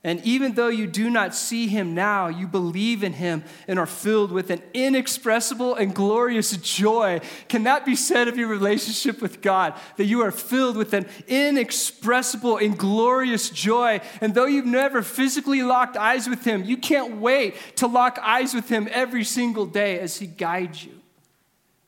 And 0.05 0.23
even 0.23 0.53
though 0.53 0.67
you 0.67 0.85
do 0.85 1.09
not 1.09 1.33
see 1.33 1.67
him 1.67 1.95
now, 1.95 2.27
you 2.27 2.45
believe 2.45 3.03
in 3.03 3.13
him 3.13 3.43
and 3.67 3.79
are 3.79 3.87
filled 3.87 4.31
with 4.31 4.51
an 4.51 4.61
inexpressible 4.71 5.73
and 5.73 5.95
glorious 5.95 6.55
joy. 6.57 7.21
Can 7.49 7.63
that 7.63 7.87
be 7.87 7.95
said 7.95 8.27
of 8.27 8.37
your 8.37 8.47
relationship 8.47 9.19
with 9.19 9.41
God? 9.41 9.73
That 9.97 10.05
you 10.05 10.21
are 10.21 10.29
filled 10.29 10.77
with 10.77 10.93
an 10.93 11.07
inexpressible 11.27 12.57
and 12.57 12.77
glorious 12.77 13.49
joy. 13.49 13.99
And 14.21 14.35
though 14.35 14.45
you've 14.45 14.67
never 14.67 15.01
physically 15.01 15.63
locked 15.63 15.97
eyes 15.97 16.29
with 16.29 16.45
him, 16.45 16.63
you 16.63 16.77
can't 16.77 17.17
wait 17.17 17.55
to 17.77 17.87
lock 17.87 18.19
eyes 18.21 18.53
with 18.53 18.69
him 18.69 18.87
every 18.91 19.23
single 19.23 19.65
day 19.65 19.97
as 19.97 20.17
he 20.17 20.27
guides 20.27 20.85
you 20.85 21.01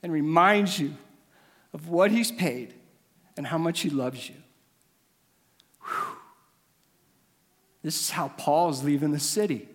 and 0.01 0.11
reminds 0.11 0.79
you 0.79 0.95
of 1.71 1.87
what 1.87 2.09
he's 2.09 2.31
paid 2.31 2.73
and 3.37 3.45
how 3.45 3.59
much 3.59 3.81
he 3.81 3.91
loves 3.91 4.27
you. 4.27 4.35
Whew. 5.83 6.17
This 7.87 8.01
is 8.01 8.09
how 8.09 8.27
Paul's 8.27 8.83
leaving 8.83 9.13
the 9.13 9.19
city. 9.19 9.65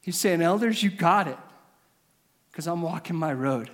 He's 0.00 0.18
saying, 0.18 0.42
Elders, 0.42 0.82
you 0.82 0.90
got 0.90 1.28
it, 1.28 1.38
because 2.50 2.66
I'm 2.66 2.82
walking 2.82 3.14
my 3.14 3.32
road. 3.32 3.70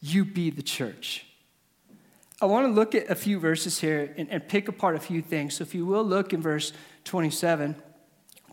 You 0.00 0.24
be 0.24 0.48
the 0.48 0.62
church. 0.62 1.26
I 2.40 2.46
want 2.46 2.66
to 2.66 2.72
look 2.72 2.94
at 2.94 3.10
a 3.10 3.14
few 3.14 3.38
verses 3.38 3.80
here 3.80 4.14
and, 4.16 4.30
and 4.30 4.48
pick 4.48 4.66
apart 4.66 4.96
a 4.96 4.98
few 4.98 5.20
things. 5.20 5.56
So 5.56 5.62
if 5.62 5.74
you 5.74 5.84
will 5.84 6.02
look 6.02 6.32
in 6.32 6.40
verse 6.40 6.72
27, 7.04 7.76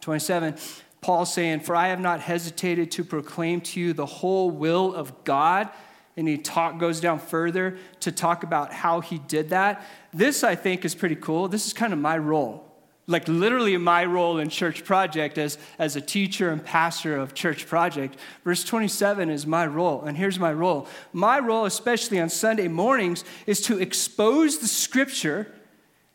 27, 0.01 0.57
Paul 0.99 1.25
saying, 1.25 1.61
For 1.61 1.73
I 1.73 1.87
have 1.87 2.01
not 2.01 2.19
hesitated 2.19 2.91
to 2.91 3.05
proclaim 3.05 3.61
to 3.61 3.79
you 3.79 3.93
the 3.93 4.05
whole 4.05 4.51
will 4.51 4.93
of 4.93 5.23
God. 5.23 5.69
And 6.17 6.27
he 6.27 6.37
talk, 6.37 6.79
goes 6.79 6.99
down 6.99 7.19
further 7.19 7.77
to 8.01 8.11
talk 8.11 8.43
about 8.43 8.73
how 8.73 8.99
he 8.99 9.19
did 9.19 9.51
that. 9.51 9.87
This, 10.13 10.43
I 10.43 10.55
think, 10.55 10.83
is 10.83 10.93
pretty 10.95 11.15
cool. 11.15 11.47
This 11.47 11.65
is 11.65 11.71
kind 11.71 11.93
of 11.93 11.99
my 11.99 12.17
role 12.17 12.74
like 13.07 13.27
literally 13.27 13.77
my 13.77 14.03
role 14.05 14.39
in 14.39 14.49
church 14.49 14.83
project 14.83 15.37
as, 15.37 15.57
as 15.77 15.95
a 15.95 16.01
teacher 16.01 16.49
and 16.49 16.63
pastor 16.63 17.15
of 17.17 17.33
church 17.33 17.67
project. 17.67 18.17
Verse 18.43 18.63
27 18.63 19.29
is 19.29 19.45
my 19.45 19.65
role 19.65 20.03
and 20.03 20.17
here's 20.17 20.39
my 20.39 20.51
role. 20.51 20.87
My 21.13 21.39
role 21.39 21.65
especially 21.65 22.19
on 22.19 22.29
sunday 22.29 22.67
mornings 22.67 23.23
is 23.45 23.61
to 23.61 23.79
expose 23.79 24.57
the 24.59 24.67
scripture 24.67 25.53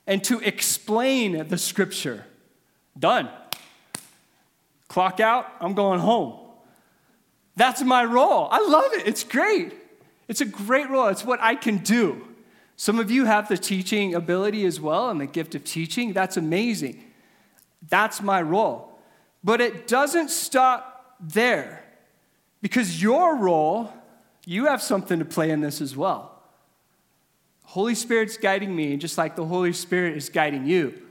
and 0.07 0.23
to 0.25 0.41
explain 0.41 1.47
the 1.47 1.59
scripture. 1.59 2.25
Done. 2.99 3.29
Clock 4.89 5.21
out 5.21 5.47
i'm 5.61 5.75
going 5.75 6.01
home. 6.01 6.39
That's 7.57 7.83
my 7.83 8.05
role. 8.05 8.49
I 8.51 8.67
love 8.67 8.93
it. 8.95 9.07
It's 9.07 9.23
great. 9.23 9.75
It's 10.29 10.41
a 10.41 10.47
great 10.47 10.91
role. 10.91 11.09
It's 11.09 11.25
what 11.25 11.41
i 11.41 11.55
can 11.55 11.79
do 11.79 12.27
some 12.81 12.99
of 12.99 13.11
you 13.11 13.27
have 13.27 13.47
the 13.47 13.59
teaching 13.59 14.15
ability 14.15 14.65
as 14.65 14.81
well 14.81 15.11
and 15.11 15.21
the 15.21 15.27
gift 15.27 15.55
of 15.55 15.63
teaching. 15.65 16.15
That's 16.15 16.39
amazing. 16.39 17.05
That's 17.91 18.23
my 18.23 18.41
role. 18.41 18.99
But 19.45 19.61
it 19.61 19.87
doesn't 19.87 20.31
stop 20.31 21.15
there 21.21 21.85
because 22.63 23.03
your 23.03 23.37
role, 23.37 23.93
you 24.47 24.65
have 24.65 24.81
something 24.81 25.19
to 25.19 25.27
play 25.27 25.51
in 25.51 25.61
this 25.61 25.83
as 25.83 25.95
well. 25.95 26.41
Holy 27.65 27.95
Spirit's 27.95 28.39
guiding 28.39 28.75
me, 28.75 28.97
just 28.97 29.19
like 29.19 29.37
the 29.37 29.45
Holy 29.45 29.75
Spirit 29.75 30.17
is 30.17 30.31
guiding 30.31 30.67
you. 30.67 31.03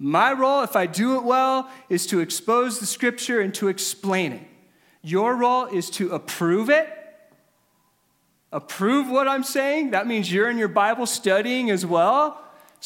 My 0.00 0.32
role, 0.32 0.64
if 0.64 0.74
I 0.74 0.86
do 0.86 1.18
it 1.18 1.22
well, 1.22 1.70
is 1.88 2.04
to 2.08 2.18
expose 2.18 2.80
the 2.80 2.86
scripture 2.86 3.40
and 3.40 3.54
to 3.54 3.68
explain 3.68 4.32
it. 4.32 4.48
Your 5.02 5.36
role 5.36 5.66
is 5.66 5.88
to 5.90 6.10
approve 6.10 6.68
it 6.68 6.88
approve 8.52 9.08
what 9.08 9.26
I'm 9.26 9.42
saying. 9.42 9.90
That 9.90 10.06
means 10.06 10.32
you're 10.32 10.50
in 10.50 10.58
your 10.58 10.68
Bible 10.68 11.06
studying 11.06 11.70
as 11.70 11.84
well. 11.84 12.38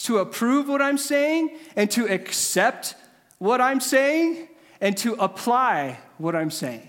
To 0.05 0.19
approve 0.19 0.69
what 0.69 0.83
I'm 0.83 0.99
saying 0.99 1.57
and 1.75 1.91
to 1.93 2.07
accept 2.07 2.95
what 3.39 3.61
I'm 3.61 3.81
saying 3.81 4.49
and 4.81 4.97
to 4.99 5.15
apply 5.15 5.99
what 6.19 6.37
I'm 6.37 6.51
saying. 6.51 6.89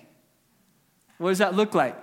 What 1.18 1.30
does 1.30 1.38
that 1.38 1.56
look 1.56 1.74
like? 1.74 1.96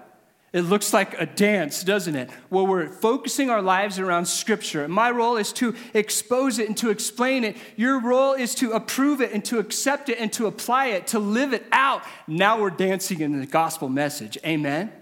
It 0.55 0.63
looks 0.63 0.93
like 0.93 1.21
a 1.21 1.27
dance, 1.27 1.83
doesn't 1.83 2.15
it? 2.15 2.31
Where 2.49 2.65
we're 2.65 2.89
focusing 2.89 3.51
our 3.51 3.61
lives 3.61 3.99
around 3.99 4.27
Scripture. 4.27 4.87
My 4.87 5.11
role 5.11 5.37
is 5.37 5.53
to 5.55 5.75
expose 5.93 6.61
it 6.61 6.69
and 6.69 6.77
to 6.79 6.91
explain 6.91 7.43
it. 7.43 7.57
Your 7.77 8.01
role 8.01 8.35
is 8.35 8.55
to 8.57 8.71
approve 8.71 9.21
it 9.21 9.33
and 9.33 9.45
to 9.47 9.59
accept 9.59 10.09
it 10.09 10.19
and 10.19 10.33
to 10.35 10.47
apply 10.47 10.87
it, 10.87 11.09
to 11.09 11.19
live 11.19 11.53
it 11.53 11.67
out. 11.73 12.03
Now 12.29 12.61
we're 12.61 12.71
dancing 12.71 13.21
in 13.21 13.41
the 13.41 13.47
gospel 13.47 13.89
message. 13.89 14.39
Amen? 14.47 14.93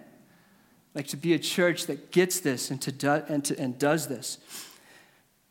Like 0.95 1.07
to 1.09 1.17
be 1.17 1.35
a 1.35 1.39
church 1.39 1.87
that 1.87 2.11
gets 2.11 2.41
this 2.41 2.71
and, 2.71 2.81
to 2.83 2.93
do, 2.93 3.23
and, 3.29 3.45
to, 3.47 3.59
and 3.59 3.79
does 3.79 4.09
this. 4.09 4.39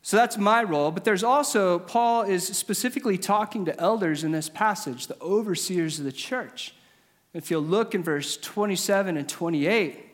So 0.02 0.16
that's 0.16 0.36
my 0.36 0.64
role, 0.64 0.90
but 0.90 1.04
there's 1.04 1.22
also, 1.22 1.78
Paul 1.78 2.22
is 2.22 2.46
specifically 2.46 3.16
talking 3.16 3.64
to 3.66 3.80
elders 3.80 4.24
in 4.24 4.32
this 4.32 4.48
passage, 4.48 5.06
the 5.06 5.20
overseers 5.20 6.00
of 6.00 6.04
the 6.04 6.12
church. 6.12 6.74
If 7.32 7.50
you'll 7.50 7.62
look 7.62 7.94
in 7.94 8.02
verse 8.02 8.36
27 8.36 9.16
and 9.16 9.28
28, 9.28 10.04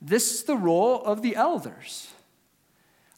this 0.00 0.34
is 0.34 0.42
the 0.42 0.56
role 0.56 1.02
of 1.04 1.22
the 1.22 1.36
elders. 1.36 2.08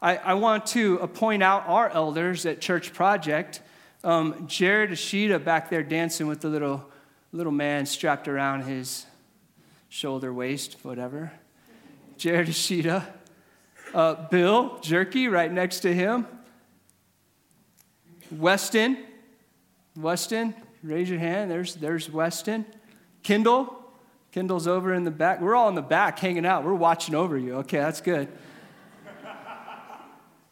I, 0.02 0.16
I 0.16 0.34
want 0.34 0.66
to 0.66 0.98
point 1.08 1.42
out 1.42 1.66
our 1.66 1.88
elders 1.88 2.44
at 2.44 2.60
Church 2.60 2.92
Project. 2.92 3.62
Um, 4.04 4.46
Jared 4.46 4.90
Ashita 4.90 5.42
back 5.42 5.70
there 5.70 5.82
dancing 5.82 6.26
with 6.26 6.42
the 6.42 6.48
little, 6.48 6.84
little 7.32 7.52
man 7.52 7.86
strapped 7.86 8.28
around 8.28 8.64
his 8.64 9.06
shoulder, 9.94 10.34
waist, 10.34 10.76
whatever. 10.82 11.30
Jared 12.16 12.48
Ashita. 12.48 13.06
Uh, 13.94 14.26
Bill 14.28 14.80
Jerky 14.80 15.28
right 15.28 15.50
next 15.50 15.80
to 15.80 15.94
him. 15.94 16.26
Weston. 18.32 18.98
Weston, 19.96 20.52
raise 20.82 21.08
your 21.08 21.20
hand. 21.20 21.48
There's, 21.48 21.76
there's 21.76 22.10
Weston. 22.10 22.66
Kendall. 23.22 23.84
Kendall's 24.32 24.66
over 24.66 24.92
in 24.92 25.04
the 25.04 25.12
back. 25.12 25.40
We're 25.40 25.54
all 25.54 25.68
in 25.68 25.76
the 25.76 25.80
back 25.80 26.18
hanging 26.18 26.44
out. 26.44 26.64
We're 26.64 26.74
watching 26.74 27.14
over 27.14 27.38
you. 27.38 27.58
Okay, 27.58 27.78
that's 27.78 28.00
good. 28.00 28.26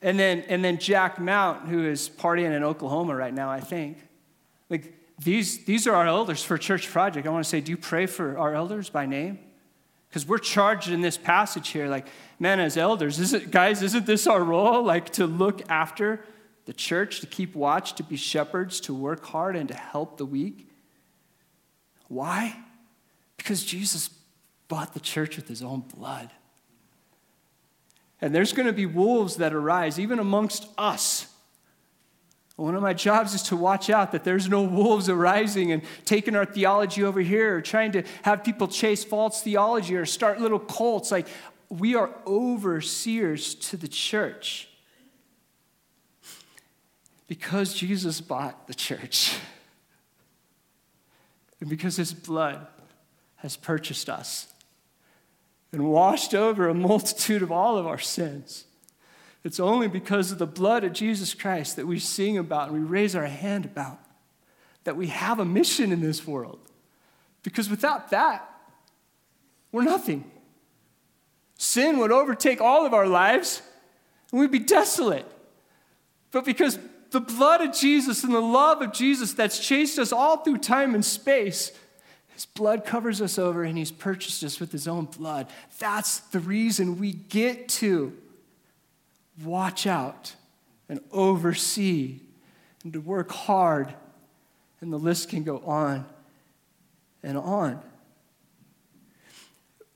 and 0.03 0.21
then, 0.21 0.45
and 0.49 0.65
then 0.65 0.79
Jack 0.79 1.19
Mount, 1.19 1.67
who 1.69 1.85
is 1.85 2.09
partying 2.09 2.57
in 2.57 2.63
Oklahoma 2.63 3.17
right 3.17 3.35
now, 3.35 3.51
I 3.51 3.59
think. 3.59 3.99
Like, 4.71 5.02
these, 5.25 5.65
these 5.65 5.87
are 5.87 5.95
our 5.95 6.07
elders 6.07 6.43
for 6.43 6.59
Church 6.59 6.89
Project. 6.89 7.27
I 7.27 7.31
want 7.31 7.45
to 7.45 7.49
say, 7.49 7.61
do 7.61 7.71
you 7.71 7.77
pray 7.77 8.07
for 8.07 8.39
our 8.39 8.55
elders 8.55 8.91
by 8.91 9.07
name? 9.07 9.39
Because 10.09 10.27
we're 10.27 10.39
charged 10.39 10.91
in 10.91 11.01
this 11.01 11.17
passage 11.17 11.69
here, 11.71 11.89
like, 11.89 12.07
man, 12.39 12.61
as 12.61 12.77
elders, 12.77 13.19
is 13.19 13.33
it, 13.33 13.51
guys, 13.51 13.83
isn't 13.83 14.05
this 14.05 14.27
our 14.27 14.43
role? 14.43 14.83
Like, 14.83 15.11
to 15.11 15.27
look 15.27 15.63
after 15.71 16.25
the 16.67 16.73
church, 16.73 17.21
to 17.21 17.27
keep 17.27 17.55
watch, 17.55 17.95
to 17.95 18.03
be 18.03 18.17
shepherds, 18.17 18.81
to 18.81 18.95
work 18.95 19.25
hard, 19.25 19.57
and 19.57 19.69
to 19.69 19.75
help 19.75 20.19
the 20.19 20.27
weak? 20.27 20.69
Why? 22.09 22.57
Because 23.39 23.65
Jesus 23.65 24.11
bought 24.69 24.93
the 24.93 25.01
church 25.01 25.37
with 25.37 25.49
his 25.49 25.63
own 25.63 25.81
blood. 25.81 26.31
And 28.21 28.35
there's 28.35 28.53
going 28.53 28.67
to 28.67 28.73
be 28.73 28.87
wolves 28.87 29.37
that 29.37 29.53
arise, 29.55 29.99
even 29.99 30.19
amongst 30.19 30.69
us 30.77 31.32
one 32.63 32.77
of 32.77 32.83
my 32.83 32.95
jobs 32.95 33.35
is 33.35 33.43
to 33.43 33.57
watch 33.57 33.91
out 33.91 34.13
that 34.13 34.23
there's 34.23 34.49
no 34.49 34.63
wolves 34.63 35.09
arising 35.09 35.73
and 35.73 35.83
taking 36.05 36.37
our 36.37 36.45
theology 36.45 37.03
over 37.03 37.21
here 37.21 37.57
or 37.57 37.61
trying 37.61 37.91
to 37.91 38.05
have 38.23 38.45
people 38.45 38.69
chase 38.69 39.03
false 39.03 39.43
theology 39.43 39.97
or 39.97 40.07
start 40.07 40.41
little 40.41 40.61
cults. 40.61 41.11
Like, 41.11 41.27
we 41.69 41.97
are 41.97 42.15
overseers 42.25 43.57
to 43.57 43.77
the 43.77 43.89
church 43.89 44.69
because 47.27 47.75
Jesus 47.75 48.21
bought 48.21 48.69
the 48.69 48.75
church 48.75 49.37
and 51.61 51.69
because 51.69 51.97
his 51.97 52.15
blood 52.15 52.65
has 53.37 53.57
purchased 53.57 54.09
us 54.09 54.47
and 55.73 55.91
washed 55.91 56.33
over 56.33 56.69
a 56.69 56.75
multitude 56.75 57.43
of 57.43 57.51
all 57.51 57.77
of 57.77 57.89
our 57.89 57.99
sins. 57.99 58.67
It's 59.45 59.59
only 59.59 59.89
because 59.89 60.31
of 60.31 60.39
the 60.39 60.47
blood 60.47 60.85
of 60.85 60.93
Jesus 60.93 61.35
Christ 61.35 61.77
that 61.77 61.87
we 61.87 61.99
sing 61.99 62.39
about 62.39 62.69
and 62.69 62.79
we 62.79 62.85
raise 62.85 63.17
our 63.17 63.27
hand 63.27 63.65
about 63.65 63.99
that 64.85 64.97
we 64.97 65.09
have 65.09 65.39
a 65.39 65.45
mission 65.45 65.93
in 65.93 66.01
this 66.01 66.27
world. 66.27 66.59
Because 67.43 67.69
without 67.69 68.11
that, 68.11 68.49
we're 69.71 69.83
nothing. 69.83 70.31
Sin 71.57 71.99
would 71.99 72.13
overtake 72.13 72.61
all 72.61 72.85
of 72.85 72.95
our 72.95 73.07
lives 73.07 73.63
and 74.31 74.41
we'd 74.41 74.51
be 74.51 74.59
desolate. 74.59 75.27
But 76.31 76.45
because 76.45 76.79
the 77.11 77.21
blood 77.21 77.61
of 77.61 77.75
Jesus 77.75 78.25
and 78.25 78.35
the 78.35 78.41
love 78.41 78.81
of 78.81 78.93
Jesus 78.93 79.35
that's 79.35 79.59
chased 79.59 79.99
us 79.99 80.13
all 80.13 80.39
through 80.39 80.59
time 80.59 80.95
and 80.95 81.05
space, 81.05 81.73
his 82.29 82.47
blood 82.47 82.85
covers 82.85 83.21
us 83.21 83.39
over 83.39 83.63
and 83.63 83.77
he's 83.77 83.93
purchased 83.93 84.43
us 84.43 84.59
with 84.59 84.73
his 84.73 84.89
own 84.89 85.05
blood. 85.05 85.49
That's 85.79 86.19
the 86.19 86.41
reason 86.41 86.99
we 86.99 87.13
get 87.13 87.69
to 87.69 88.17
watch 89.43 89.87
out 89.87 90.35
and 90.89 91.01
oversee 91.11 92.21
and 92.85 92.93
to 92.93 93.01
work 93.01 93.31
hard. 93.31 93.95
And 94.81 94.93
the 94.93 94.99
list 94.99 95.29
can 95.29 95.45
go 95.45 95.59
on 95.61 96.07
and 97.23 97.39
on. 97.39 97.81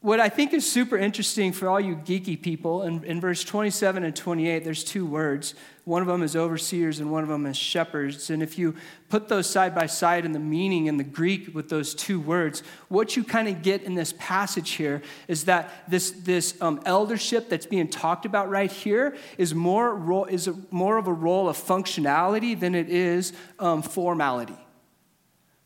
What 0.07 0.21
I 0.21 0.29
think 0.29 0.55
is 0.55 0.64
super 0.64 0.97
interesting 0.97 1.51
for 1.51 1.69
all 1.69 1.81
you 1.81 1.97
geeky 1.97 2.40
people, 2.40 2.85
in, 2.85 3.03
in 3.03 3.21
verse 3.21 3.42
27 3.42 4.05
and 4.05 4.14
28, 4.14 4.62
there's 4.62 4.85
two 4.85 5.05
words 5.05 5.57
one 5.83 6.01
of 6.01 6.07
them 6.07 6.23
is 6.23 6.37
overseers 6.37 7.01
and 7.01 7.11
one 7.11 7.25
of 7.25 7.29
them 7.29 7.45
is 7.45 7.57
shepherds. 7.57 8.31
And 8.31 8.40
if 8.40 8.57
you 8.57 8.77
put 9.09 9.29
those 9.29 9.51
side 9.51 9.75
by 9.75 9.87
side 9.87 10.25
in 10.25 10.31
the 10.31 10.38
meaning 10.38 10.87
in 10.87 10.97
the 10.97 11.05
Greek 11.05 11.53
with 11.57 11.69
those 11.69 11.92
two 11.92 12.21
words, 12.21 12.62
what 12.88 13.16
you 13.16 13.25
kind 13.25 13.49
of 13.49 13.62
get 13.62 13.83
in 13.83 13.95
this 13.95 14.14
passage 14.16 14.71
here 14.71 15.03
is 15.27 15.45
that 15.47 15.73
this, 15.88 16.12
this 16.12 16.61
um, 16.61 16.81
eldership 16.87 17.49
that's 17.49 17.66
being 17.66 17.88
talked 17.88 18.27
about 18.27 18.49
right 18.49 18.71
here 18.71 19.16
is 19.38 19.57
more, 19.57 19.92
role, 19.92 20.27
is 20.27 20.47
a, 20.47 20.57
more 20.71 20.99
of 20.99 21.09
a 21.09 21.12
role 21.12 21.49
of 21.49 21.57
functionality 21.57 22.59
than 22.59 22.77
it 22.77 22.88
is 22.88 23.33
um, 23.59 23.83
formality. 23.83 24.65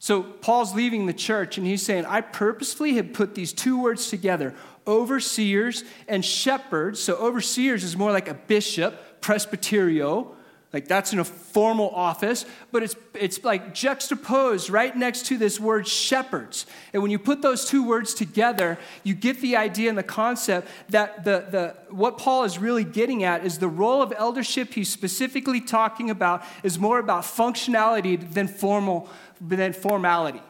So 0.03 0.23
Paul's 0.23 0.75
leaving 0.75 1.05
the 1.05 1.13
church 1.13 1.59
and 1.59 1.67
he's 1.67 1.85
saying, 1.85 2.07
I 2.07 2.23
purposefully 2.23 2.95
have 2.95 3.13
put 3.13 3.35
these 3.35 3.53
two 3.53 3.81
words 3.81 4.09
together 4.09 4.55
overseers 4.87 5.85
and 6.09 6.25
shepherds. 6.25 6.99
So 7.01 7.17
overseers 7.17 7.85
is 7.85 7.97
more 7.99 8.11
like 8.11 8.27
a 8.27 8.35
bishop 8.35 9.21
presbyterio, 9.21 10.29
like 10.73 10.89
that's 10.89 11.13
in 11.13 11.19
a 11.19 11.25
formal 11.25 11.91
office, 11.91 12.47
but 12.73 12.83
it's, 12.83 12.97
it's 13.13 13.45
like 13.45 13.75
juxtaposed 13.75 14.71
right 14.71 14.97
next 14.97 15.27
to 15.27 15.37
this 15.37 15.61
word 15.61 15.87
shepherds. 15.87 16.65
And 16.95 17.03
when 17.03 17.11
you 17.11 17.19
put 17.19 17.43
those 17.43 17.67
two 17.67 17.87
words 17.87 18.15
together, 18.15 18.79
you 19.05 19.15
get 19.15 19.41
the 19.41 19.57
idea 19.57 19.91
and 19.91 19.99
the 19.99 20.03
concept 20.03 20.69
that 20.89 21.25
the, 21.25 21.47
the, 21.51 21.95
what 21.95 22.17
Paul 22.17 22.45
is 22.45 22.59
really 22.59 22.85
getting 22.85 23.23
at 23.23 23.45
is 23.45 23.59
the 23.59 23.69
role 23.69 24.01
of 24.01 24.15
eldership 24.17 24.73
he's 24.73 24.89
specifically 24.89 25.61
talking 25.61 26.09
about 26.09 26.43
is 26.63 26.79
more 26.79 27.01
about 27.01 27.25
functionality 27.25 28.33
than 28.33 28.49
formal, 28.49 29.11
than 29.41 29.73
formality. 29.73 30.43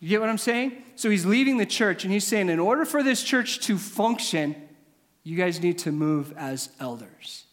You 0.00 0.08
get 0.08 0.20
what 0.20 0.30
I'm 0.30 0.38
saying? 0.38 0.82
So 0.96 1.10
he's 1.10 1.26
leaving 1.26 1.58
the 1.58 1.66
church 1.66 2.04
and 2.04 2.12
he's 2.12 2.26
saying, 2.26 2.48
in 2.48 2.58
order 2.58 2.84
for 2.84 3.02
this 3.02 3.22
church 3.22 3.60
to 3.60 3.76
function, 3.76 4.56
you 5.22 5.36
guys 5.36 5.60
need 5.60 5.78
to 5.78 5.92
move 5.92 6.32
as 6.36 6.70
elders. 6.80 7.44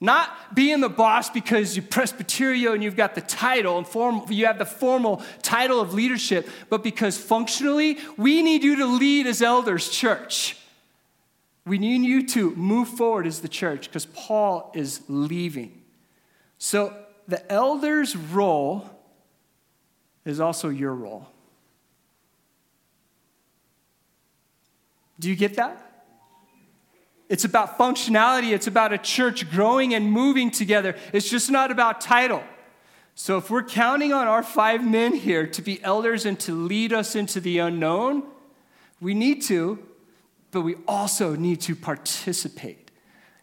Not 0.00 0.54
being 0.54 0.80
the 0.80 0.88
boss 0.88 1.30
because 1.30 1.76
you're 1.76 1.86
Presbyterio 1.86 2.74
and 2.74 2.84
you've 2.84 2.96
got 2.96 3.14
the 3.14 3.22
title 3.22 3.78
and 3.78 3.86
form, 3.86 4.24
you 4.28 4.46
have 4.46 4.58
the 4.58 4.66
formal 4.66 5.22
title 5.40 5.80
of 5.80 5.94
leadership, 5.94 6.48
but 6.68 6.82
because 6.82 7.16
functionally, 7.16 7.98
we 8.18 8.42
need 8.42 8.62
you 8.62 8.76
to 8.76 8.86
lead 8.86 9.26
as 9.26 9.40
elders, 9.40 9.88
church. 9.88 10.58
We 11.64 11.78
need 11.78 12.02
you 12.02 12.26
to 12.28 12.54
move 12.56 12.88
forward 12.88 13.26
as 13.26 13.40
the 13.40 13.48
church 13.48 13.88
because 13.88 14.06
Paul 14.06 14.70
is 14.74 15.00
leaving. 15.08 15.82
So 16.58 16.94
the 17.26 17.50
elder's 17.50 18.14
role 18.16 18.95
is 20.26 20.40
also 20.40 20.68
your 20.68 20.92
role. 20.92 21.28
Do 25.18 25.30
you 25.30 25.36
get 25.36 25.54
that? 25.54 25.82
It's 27.28 27.44
about 27.44 27.78
functionality. 27.78 28.52
It's 28.52 28.66
about 28.66 28.92
a 28.92 28.98
church 28.98 29.50
growing 29.50 29.94
and 29.94 30.12
moving 30.12 30.50
together. 30.50 30.94
It's 31.12 31.30
just 31.30 31.50
not 31.50 31.70
about 31.70 32.00
title. 32.00 32.42
So, 33.14 33.38
if 33.38 33.50
we're 33.50 33.62
counting 33.62 34.12
on 34.12 34.26
our 34.26 34.42
five 34.42 34.84
men 34.84 35.14
here 35.14 35.46
to 35.46 35.62
be 35.62 35.82
elders 35.82 36.26
and 36.26 36.38
to 36.40 36.52
lead 36.52 36.92
us 36.92 37.16
into 37.16 37.40
the 37.40 37.58
unknown, 37.60 38.24
we 39.00 39.14
need 39.14 39.40
to, 39.44 39.78
but 40.50 40.60
we 40.60 40.76
also 40.86 41.34
need 41.34 41.62
to 41.62 41.74
participate. 41.74 42.90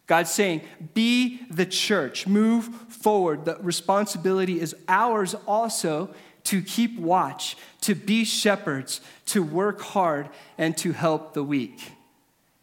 God's 0.06 0.30
saying, 0.30 0.60
be 0.92 1.40
the 1.50 1.66
church, 1.66 2.26
move 2.26 2.66
forward. 2.88 3.46
The 3.46 3.56
responsibility 3.60 4.60
is 4.60 4.76
ours 4.86 5.34
also 5.46 6.14
to 6.44 6.62
keep 6.62 6.98
watch, 6.98 7.56
to 7.80 7.94
be 7.94 8.24
shepherds, 8.24 9.00
to 9.26 9.42
work 9.42 9.80
hard, 9.80 10.28
and 10.58 10.76
to 10.78 10.92
help 10.92 11.34
the 11.34 11.42
weak. 11.42 11.92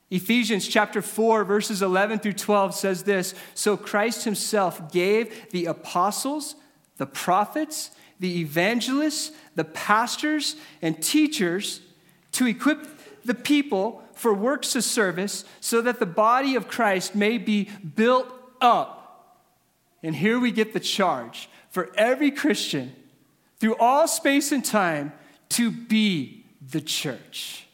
Ephesians 0.10 0.68
chapter 0.68 1.02
4, 1.02 1.46
verses 1.46 1.82
11 1.82 2.20
through 2.20 2.34
12 2.34 2.76
says 2.76 3.04
this 3.04 3.34
So 3.54 3.78
Christ 3.78 4.26
himself 4.26 4.92
gave 4.92 5.50
the 5.52 5.66
apostles, 5.66 6.56
the 6.98 7.06
prophets, 7.06 7.92
the 8.20 8.42
evangelists, 8.42 9.32
the 9.56 9.64
pastors, 9.64 10.58
and 10.82 11.02
teachers 11.02 11.82
to 12.34 12.46
equip 12.46 12.88
the 13.24 13.34
people 13.34 14.04
for 14.14 14.34
works 14.34 14.76
of 14.76 14.84
service 14.84 15.46
so 15.60 15.82
that 15.82 16.00
the 16.00 16.06
body 16.06 16.56
of 16.56 16.68
Christ 16.68 17.16
may 17.16 17.38
be 17.38 17.70
built 17.96 18.32
up. 18.60 19.40
And 20.04 20.16
here 20.16 20.40
we 20.40 20.52
get 20.52 20.74
the 20.74 20.80
charge 20.80 21.50
for 21.70 21.90
every 21.96 22.32
Christian 22.32 22.96
through 23.62 23.76
all 23.76 24.08
space 24.08 24.52
and 24.52 24.66
time 24.66 25.14
to 25.50 25.70
be 25.70 26.44
the 26.72 26.82
church 26.82 27.68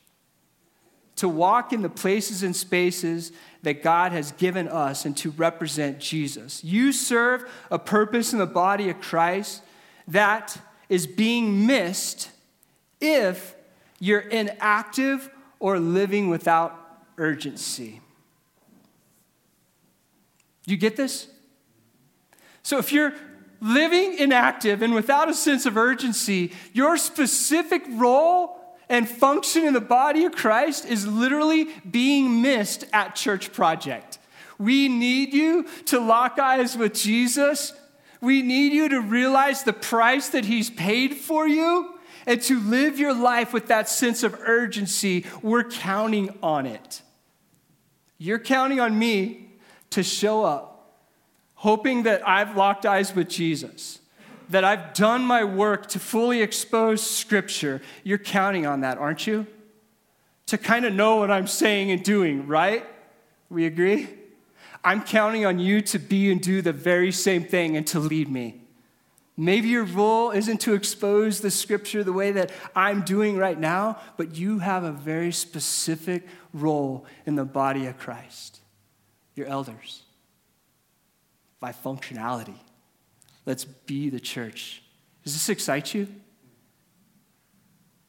to 1.16 1.30
walk 1.30 1.72
in 1.72 1.82
the 1.82 1.90
places 1.90 2.44
and 2.44 2.54
spaces 2.54 3.32
that 3.64 3.82
God 3.82 4.12
has 4.12 4.34
given 4.34 4.68
us 4.68 5.06
and 5.06 5.16
to 5.18 5.32
represent 5.32 5.98
Jesus. 5.98 6.62
You 6.62 6.92
serve 6.92 7.50
a 7.72 7.80
purpose 7.80 8.34
in 8.34 8.40
the 8.40 8.46
body 8.46 8.90
of 8.90 9.00
Christ 9.00 9.64
that 10.10 10.60
is 10.90 11.08
being 11.08 11.66
missed 11.66 12.32
if 13.00 13.56
you're 13.98 14.20
inactive 14.20 15.30
or 15.58 15.80
living 15.80 16.28
without 16.28 16.78
urgency. 17.18 18.02
You 20.66 20.76
get 20.76 20.98
this? 20.98 21.28
So 22.62 22.78
if 22.78 22.92
you're 22.92 23.14
living 23.62 24.18
inactive 24.18 24.82
and 24.82 24.94
without 24.94 25.30
a 25.30 25.34
sense 25.34 25.66
of 25.66 25.78
urgency, 25.78 26.52
your 26.74 26.98
specific 26.98 27.84
role 27.90 28.58
and 28.90 29.08
function 29.08 29.66
in 29.66 29.74
the 29.74 29.82
body 29.82 30.26
of 30.26 30.34
Christ 30.34 30.86
is 30.86 31.06
literally 31.08 31.66
being 31.90 32.42
missed 32.42 32.86
at 32.94 33.16
Church 33.16 33.52
Project. 33.52 34.20
We 34.58 34.88
need 34.88 35.34
you 35.34 35.68
to 35.86 36.00
lock 36.00 36.40
eyes 36.40 36.78
with 36.78 36.94
Jesus. 36.94 37.74
We 38.22 38.42
need 38.42 38.74
you 38.74 38.90
to 38.90 39.02
realize 39.02 39.64
the 39.64 39.74
price 39.74 40.30
that 40.30 40.46
He's 40.46 40.70
paid 40.70 41.16
for 41.16 41.48
you 41.48 42.00
and 42.26 42.42
to 42.44 42.60
live 42.60 43.00
your 43.00 43.14
life 43.14 43.54
with 43.54 43.68
that 43.68 43.88
sense 43.88 44.24
of 44.24 44.36
urgency. 44.42 45.26
We're 45.42 45.64
counting 45.64 46.38
on 46.42 46.66
it. 46.66 47.02
You're 48.18 48.40
counting 48.40 48.80
on 48.80 48.98
me 48.98 49.52
to 49.92 50.02
show 50.02 50.44
up, 50.44 50.77
hoping 51.58 52.04
that 52.04 52.28
I've 52.28 52.58
locked 52.58 52.86
eyes 52.86 53.14
with 53.14 53.30
Jesus 53.30 54.00
that 54.50 54.64
I've 54.64 54.94
done 54.94 55.24
my 55.24 55.44
work 55.44 55.88
to 55.88 56.00
fully 56.00 56.42
expose 56.42 57.02
Scripture, 57.02 57.82
you're 58.04 58.18
counting 58.18 58.66
on 58.66 58.82
that, 58.82 58.98
aren't 58.98 59.28
you? 59.28 59.46
To 60.48 60.58
kind 60.58 60.86
of 60.86 60.94
know 60.94 61.18
what 61.18 61.30
I'm 61.30 61.48
saying 61.48 61.92
and 61.92 62.02
doing, 62.02 62.48
right? 62.48 62.86
We 63.50 63.66
agree? 63.66 64.08
I'm 64.84 65.04
counting 65.04 65.46
on 65.46 65.60
you 65.60 65.82
to 65.82 66.00
be 66.00 66.32
and 66.32 66.40
do 66.40 66.62
the 66.62 66.72
very 66.72 67.12
same 67.12 67.44
thing 67.44 67.76
and 67.76 67.86
to 67.88 68.00
lead 68.00 68.30
me. 68.30 68.62
Maybe 69.36 69.68
your 69.68 69.84
role 69.84 70.32
isn't 70.32 70.62
to 70.62 70.74
expose 70.74 71.42
the 71.42 71.52
scripture 71.52 72.04
the 72.04 72.14
way 72.14 72.32
that 72.32 72.52
I'm 72.76 73.02
doing 73.02 73.38
right 73.38 73.60
now, 73.60 74.00
but 74.16 74.36
you 74.36 74.60
have 74.60 74.84
a 74.84 74.92
very 74.92 75.32
specific 75.32 76.26
role 76.54 77.06
in 77.26 77.36
the 77.36 77.46
body 77.46 77.86
of 77.86 78.00
Christ. 78.00 78.62
Your 79.36 79.46
elders, 79.46 80.04
by 81.60 81.72
functionality. 81.72 82.56
Let's 83.46 83.66
be 83.66 84.10
the 84.10 84.20
church. 84.20 84.84
Does 85.24 85.34
this 85.34 85.50
excite 85.50 85.94
you? 85.94 86.08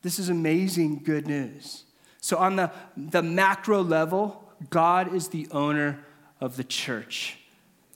This 0.02 0.18
is 0.18 0.28
amazing 0.28 1.02
good 1.04 1.26
news. 1.26 1.84
So, 2.20 2.36
on 2.36 2.56
the, 2.56 2.70
the 2.96 3.22
macro 3.22 3.82
level, 3.82 4.52
God 4.70 5.14
is 5.14 5.28
the 5.28 5.48
owner 5.50 6.04
of 6.40 6.56
the 6.56 6.64
church. 6.64 7.38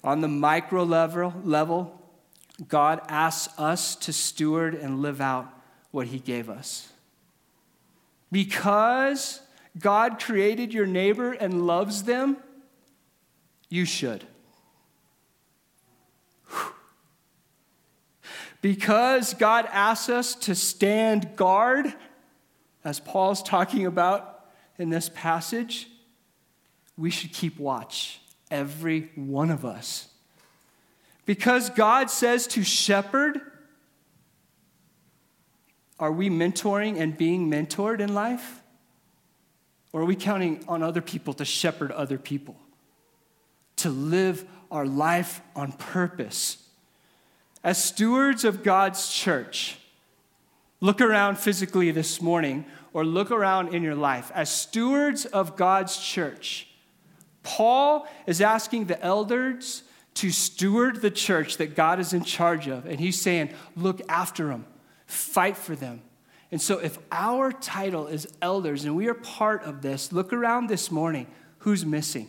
On 0.05 0.21
the 0.21 0.29
micro 0.29 0.83
level, 0.85 1.35
level, 1.45 2.01
God 2.69 3.01
asks 3.09 3.57
us 3.59 3.97
to 3.97 4.13
steward 4.13 4.75
and 4.75 5.01
live 5.01 5.21
out 5.21 5.49
what 5.91 6.09
He 6.09 6.19
gave 6.19 6.51
us. 6.51 6.89
Because 8.31 9.41
God 9.79 10.21
created 10.21 10.73
your 10.73 10.87
neighbor 10.87 11.33
and 11.33 11.67
loves 11.67 12.05
them, 12.05 12.37
you 13.69 13.85
should. 13.85 14.25
Because 18.63 19.35
God 19.35 19.69
asks 19.71 20.09
us 20.09 20.35
to 20.37 20.55
stand 20.55 21.37
guard, 21.37 21.93
as 22.85 23.01
Paul's 23.01 23.43
talking 23.43 23.87
about 23.87 24.47
in 24.79 24.89
this 24.89 25.11
passage, 25.13 25.89
we 26.97 27.11
should 27.11 27.33
keep 27.33 27.59
watch, 27.59 28.21
every 28.51 29.11
one 29.17 29.51
of 29.51 29.65
us. 29.65 30.09
Because 31.27 31.71
God 31.71 32.09
says 32.09 32.47
to 32.49 32.63
shepherd, 32.63 33.41
are 35.99 36.13
we 36.13 36.31
mentoring 36.31 37.01
and 37.01 37.17
being 37.17 37.51
mentored 37.51 38.01
in 38.01 38.15
life? 38.15 38.61
Or 39.93 40.03
are 40.03 40.05
we 40.05 40.17
counting 40.17 40.65
on 40.69 40.83
other 40.83 41.03
people 41.03 41.35
to 41.35 41.45
shepherd 41.45 41.91
other 41.91 42.19
people? 42.19 42.57
To 43.77 43.91
live 43.91 44.45
our 44.71 44.87
life 44.87 45.41
on 45.55 45.73
purpose? 45.73 46.62
As 47.65 47.83
stewards 47.83 48.45
of 48.45 48.63
God's 48.63 49.09
church, 49.13 49.79
look 50.81 51.01
around 51.01 51.39
physically 51.39 51.91
this 51.93 52.21
morning 52.21 52.65
or 52.93 53.05
look 53.05 53.31
around 53.31 53.75
in 53.75 53.83
your 53.83 53.95
life. 53.95 54.33
As 54.35 54.51
stewards 54.51 55.27
of 55.27 55.57
God's 55.57 55.97
church, 55.97 56.69
Paul 57.43 58.07
is 58.27 58.41
asking 58.41 58.87
the 58.87 59.01
elders 59.03 59.85
to 60.15 60.31
steward 60.31 61.01
the 61.01 61.11
church 61.11 61.57
that 61.57 61.75
God 61.75 62.01
is 62.01 62.13
in 62.13 62.25
charge 62.25 62.67
of. 62.69 62.85
And 62.87 63.01
he's 63.01 63.21
saying, 63.21 63.51
look 63.77 64.01
after 64.09 64.49
them, 64.49 64.67
fight 65.07 65.57
for 65.57 65.75
them. 65.77 66.03
And 66.51 66.61
so, 66.61 66.79
if 66.81 66.99
our 67.11 67.51
title 67.51 68.09
is 68.09 68.29
elders 68.43 68.85
and 68.85 68.95
we 68.95 69.09
are 69.09 69.15
part 69.15 69.63
of 69.63 69.81
this, 69.81 70.13
look 70.13 70.35
around 70.35 70.67
this 70.67 70.91
morning. 70.91 71.27
Who's 71.61 71.87
missing? 71.87 72.29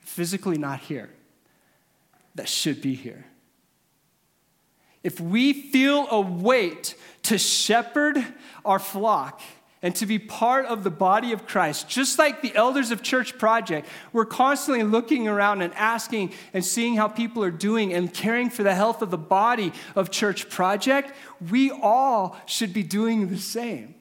Physically 0.00 0.58
not 0.58 0.80
here 0.80 1.13
that 2.34 2.48
should 2.48 2.80
be 2.80 2.94
here. 2.94 3.24
If 5.02 5.20
we 5.20 5.52
feel 5.52 6.08
a 6.10 6.20
weight 6.20 6.96
to 7.24 7.38
shepherd 7.38 8.24
our 8.64 8.78
flock 8.78 9.42
and 9.82 9.94
to 9.96 10.06
be 10.06 10.18
part 10.18 10.64
of 10.64 10.82
the 10.82 10.90
body 10.90 11.32
of 11.32 11.46
Christ, 11.46 11.90
just 11.90 12.18
like 12.18 12.40
the 12.40 12.56
elders 12.56 12.90
of 12.90 13.02
Church 13.02 13.36
Project, 13.36 13.86
we're 14.14 14.24
constantly 14.24 14.82
looking 14.82 15.28
around 15.28 15.60
and 15.60 15.74
asking 15.74 16.32
and 16.54 16.64
seeing 16.64 16.96
how 16.96 17.06
people 17.06 17.44
are 17.44 17.50
doing 17.50 17.92
and 17.92 18.12
caring 18.12 18.48
for 18.48 18.62
the 18.62 18.74
health 18.74 19.02
of 19.02 19.10
the 19.10 19.18
body 19.18 19.72
of 19.94 20.10
Church 20.10 20.48
Project. 20.48 21.12
We 21.50 21.70
all 21.70 22.38
should 22.46 22.72
be 22.72 22.82
doing 22.82 23.28
the 23.28 23.36
same. 23.36 23.94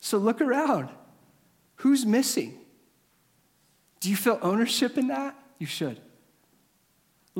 So 0.00 0.18
look 0.18 0.40
around. 0.40 0.88
Who's 1.76 2.04
missing? 2.04 2.58
Do 4.00 4.10
you 4.10 4.16
feel 4.16 4.40
ownership 4.42 4.98
in 4.98 5.06
that? 5.06 5.36
You 5.58 5.66
should. 5.66 6.00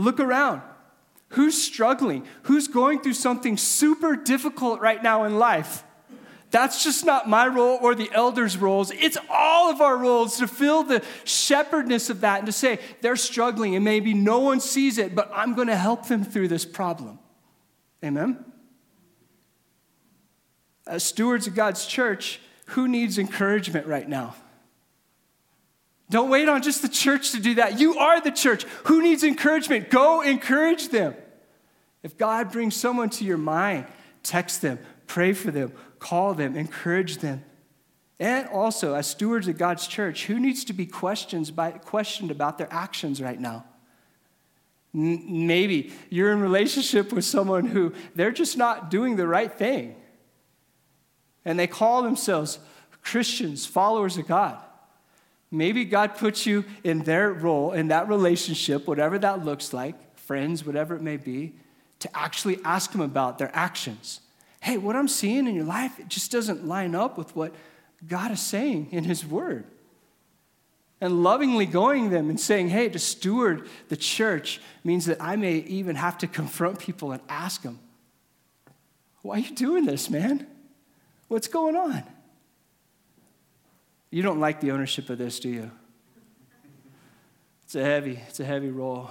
Look 0.00 0.18
around. 0.18 0.62
Who's 1.30 1.60
struggling? 1.60 2.26
Who's 2.44 2.68
going 2.68 3.02
through 3.02 3.12
something 3.12 3.58
super 3.58 4.16
difficult 4.16 4.80
right 4.80 5.02
now 5.02 5.24
in 5.24 5.38
life? 5.38 5.84
That's 6.50 6.82
just 6.82 7.04
not 7.04 7.28
my 7.28 7.46
role 7.46 7.78
or 7.82 7.94
the 7.94 8.10
elders' 8.12 8.56
roles. 8.56 8.90
It's 8.90 9.18
all 9.28 9.70
of 9.70 9.82
our 9.82 9.96
roles 9.96 10.38
to 10.38 10.48
feel 10.48 10.82
the 10.82 11.04
shepherdness 11.24 12.08
of 12.08 12.22
that 12.22 12.38
and 12.38 12.46
to 12.46 12.52
say, 12.52 12.78
they're 13.02 13.14
struggling 13.14 13.76
and 13.76 13.84
maybe 13.84 14.14
no 14.14 14.40
one 14.40 14.58
sees 14.58 14.96
it, 14.96 15.14
but 15.14 15.30
I'm 15.34 15.54
going 15.54 15.68
to 15.68 15.76
help 15.76 16.08
them 16.08 16.24
through 16.24 16.48
this 16.48 16.64
problem. 16.64 17.18
Amen? 18.02 18.42
As 20.86 21.04
stewards 21.04 21.46
of 21.46 21.54
God's 21.54 21.84
church, 21.84 22.40
who 22.68 22.88
needs 22.88 23.18
encouragement 23.18 23.86
right 23.86 24.08
now? 24.08 24.34
Don't 26.10 26.28
wait 26.28 26.48
on 26.48 26.60
just 26.60 26.82
the 26.82 26.88
church 26.88 27.30
to 27.32 27.40
do 27.40 27.54
that. 27.54 27.78
You 27.78 27.96
are 27.96 28.20
the 28.20 28.32
church. 28.32 28.64
Who 28.84 29.00
needs 29.00 29.22
encouragement? 29.22 29.90
Go 29.90 30.20
encourage 30.20 30.88
them. 30.88 31.14
If 32.02 32.18
God 32.18 32.50
brings 32.50 32.74
someone 32.74 33.10
to 33.10 33.24
your 33.24 33.38
mind, 33.38 33.86
text 34.24 34.60
them, 34.60 34.80
pray 35.06 35.32
for 35.32 35.52
them, 35.52 35.72
call 36.00 36.34
them, 36.34 36.56
encourage 36.56 37.18
them. 37.18 37.44
And 38.18 38.48
also, 38.48 38.94
as 38.94 39.06
stewards 39.06 39.46
of 39.46 39.56
God's 39.56 39.86
church, 39.86 40.26
who 40.26 40.40
needs 40.40 40.64
to 40.64 40.72
be 40.72 40.84
questioned, 40.84 41.54
by, 41.54 41.70
questioned 41.70 42.30
about 42.30 42.58
their 42.58 42.68
actions 42.70 43.22
right 43.22 43.40
now? 43.40 43.64
N- 44.92 45.46
maybe 45.46 45.92
you're 46.10 46.32
in 46.32 46.40
relationship 46.40 47.12
with 47.12 47.24
someone 47.24 47.66
who 47.66 47.92
they're 48.16 48.32
just 48.32 48.58
not 48.58 48.90
doing 48.90 49.14
the 49.14 49.28
right 49.28 49.52
thing. 49.52 49.94
And 51.44 51.58
they 51.58 51.68
call 51.68 52.02
themselves 52.02 52.58
Christians, 53.00 53.64
followers 53.64 54.18
of 54.18 54.26
God. 54.26 54.60
Maybe 55.50 55.84
God 55.84 56.16
puts 56.16 56.46
you 56.46 56.64
in 56.84 57.00
their 57.00 57.32
role, 57.32 57.72
in 57.72 57.88
that 57.88 58.08
relationship, 58.08 58.86
whatever 58.86 59.18
that 59.18 59.44
looks 59.44 59.72
like, 59.72 60.16
friends, 60.16 60.64
whatever 60.64 60.94
it 60.94 61.02
may 61.02 61.16
be, 61.16 61.54
to 61.98 62.16
actually 62.16 62.60
ask 62.64 62.92
them 62.92 63.00
about 63.00 63.38
their 63.38 63.50
actions. 63.54 64.20
Hey, 64.60 64.76
what 64.76 64.94
I'm 64.94 65.08
seeing 65.08 65.48
in 65.48 65.54
your 65.54 65.64
life, 65.64 65.98
it 65.98 66.08
just 66.08 66.30
doesn't 66.30 66.66
line 66.66 66.94
up 66.94 67.18
with 67.18 67.34
what 67.34 67.54
God 68.06 68.30
is 68.30 68.40
saying 68.40 68.88
in 68.92 69.04
His 69.04 69.26
Word. 69.26 69.64
And 71.00 71.22
lovingly 71.22 71.66
going 71.66 72.10
them 72.10 72.28
and 72.28 72.38
saying, 72.38 72.68
hey, 72.68 72.88
to 72.90 72.98
steward 72.98 73.66
the 73.88 73.96
church 73.96 74.60
means 74.84 75.06
that 75.06 75.16
I 75.20 75.34
may 75.34 75.56
even 75.56 75.96
have 75.96 76.18
to 76.18 76.26
confront 76.26 76.78
people 76.78 77.10
and 77.12 77.22
ask 77.28 77.62
them, 77.62 77.78
why 79.22 79.36
are 79.36 79.40
you 79.40 79.54
doing 79.54 79.86
this, 79.86 80.10
man? 80.10 80.46
What's 81.28 81.48
going 81.48 81.74
on? 81.74 82.04
You 84.10 84.22
don't 84.22 84.40
like 84.40 84.60
the 84.60 84.72
ownership 84.72 85.08
of 85.08 85.18
this, 85.18 85.38
do 85.38 85.48
you? 85.48 85.70
It's 87.64 87.76
a 87.76 87.84
heavy, 87.84 88.20
it's 88.26 88.40
a 88.40 88.44
heavy 88.44 88.70
role. 88.70 89.10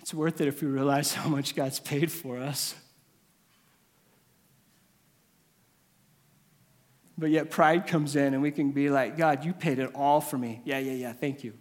It's 0.00 0.14
worth 0.14 0.40
it 0.40 0.48
if 0.48 0.62
we 0.62 0.68
realize 0.68 1.12
how 1.14 1.28
much 1.28 1.54
God's 1.54 1.80
paid 1.80 2.10
for 2.10 2.38
us. 2.38 2.74
But 7.16 7.30
yet 7.30 7.50
pride 7.50 7.86
comes 7.86 8.16
in 8.16 8.34
and 8.34 8.42
we 8.42 8.50
can 8.50 8.72
be 8.72 8.90
like, 8.90 9.16
God, 9.16 9.44
you 9.44 9.52
paid 9.52 9.78
it 9.78 9.90
all 9.94 10.20
for 10.20 10.36
me. 10.36 10.62
Yeah, 10.64 10.78
yeah, 10.78 10.92
yeah, 10.92 11.12
thank 11.12 11.44
you. 11.44 11.52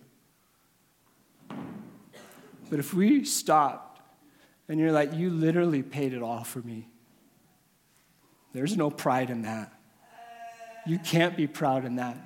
But 2.69 2.80
if 2.80 2.93
we 2.93 3.23
stopped 3.23 4.02
and 4.67 4.80
you're 4.80 4.91
like, 4.91 5.13
you 5.13 5.30
literally 5.30 5.84
paid 5.84 6.13
it 6.13 6.23
all 6.23 6.43
for 6.43 6.60
me, 6.60 6.88
there's 8.54 8.76
no 8.76 8.89
pride 8.89 9.30
in 9.30 9.43
that. 9.43 9.71
You 10.86 11.00
can't 11.00 11.38
be 11.38 11.48
proud 11.48 11.86
in 11.86 11.96
that 11.96 12.17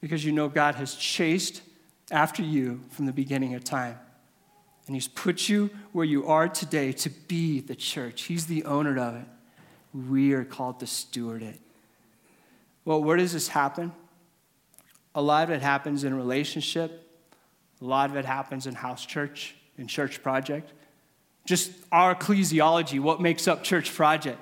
because 0.00 0.24
you 0.24 0.32
know 0.32 0.48
God 0.48 0.74
has 0.74 0.94
chased 0.94 1.62
after 2.10 2.42
you 2.42 2.80
from 2.90 3.06
the 3.06 3.12
beginning 3.12 3.54
of 3.54 3.64
time. 3.64 3.98
And 4.86 4.94
He's 4.94 5.08
put 5.08 5.48
you 5.48 5.70
where 5.92 6.04
you 6.04 6.26
are 6.26 6.48
today 6.48 6.92
to 6.92 7.10
be 7.10 7.60
the 7.60 7.74
church. 7.74 8.22
He's 8.22 8.46
the 8.46 8.64
owner 8.64 8.98
of 8.98 9.16
it. 9.16 9.26
We 10.08 10.32
are 10.34 10.44
called 10.44 10.80
to 10.80 10.86
steward 10.86 11.42
it. 11.42 11.58
Well, 12.84 13.02
where 13.02 13.16
does 13.16 13.32
this 13.32 13.48
happen? 13.48 13.92
A 15.14 15.22
lot 15.22 15.44
of 15.44 15.50
it 15.50 15.62
happens 15.62 16.04
in 16.04 16.14
relationship, 16.14 17.02
a 17.80 17.84
lot 17.84 18.10
of 18.10 18.16
it 18.16 18.24
happens 18.24 18.66
in 18.66 18.74
house 18.74 19.04
church, 19.04 19.56
in 19.78 19.86
church 19.86 20.22
project. 20.22 20.72
Just 21.46 21.72
our 21.90 22.14
ecclesiology, 22.14 23.00
what 23.00 23.20
makes 23.20 23.48
up 23.48 23.64
church 23.64 23.94
project. 23.94 24.38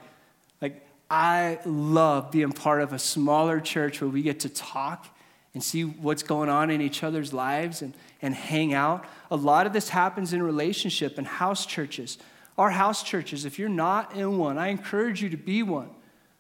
I 1.10 1.58
love 1.64 2.30
being 2.30 2.52
part 2.52 2.82
of 2.82 2.92
a 2.92 2.98
smaller 2.98 3.60
church 3.60 4.00
where 4.00 4.10
we 4.10 4.22
get 4.22 4.40
to 4.40 4.48
talk 4.48 5.06
and 5.52 5.62
see 5.62 5.84
what's 5.84 6.22
going 6.22 6.48
on 6.48 6.70
in 6.70 6.80
each 6.80 7.02
other's 7.02 7.32
lives 7.32 7.82
and, 7.82 7.94
and 8.20 8.34
hang 8.34 8.74
out. 8.74 9.04
A 9.30 9.36
lot 9.36 9.66
of 9.66 9.72
this 9.72 9.88
happens 9.88 10.32
in 10.32 10.42
relationship 10.42 11.16
and 11.16 11.26
house 11.26 11.64
churches. 11.64 12.18
Our 12.58 12.70
house 12.70 13.02
churches, 13.02 13.44
if 13.44 13.58
you're 13.58 13.68
not 13.68 14.14
in 14.14 14.38
one, 14.38 14.58
I 14.58 14.68
encourage 14.68 15.22
you 15.22 15.28
to 15.30 15.36
be 15.36 15.62
one. 15.62 15.90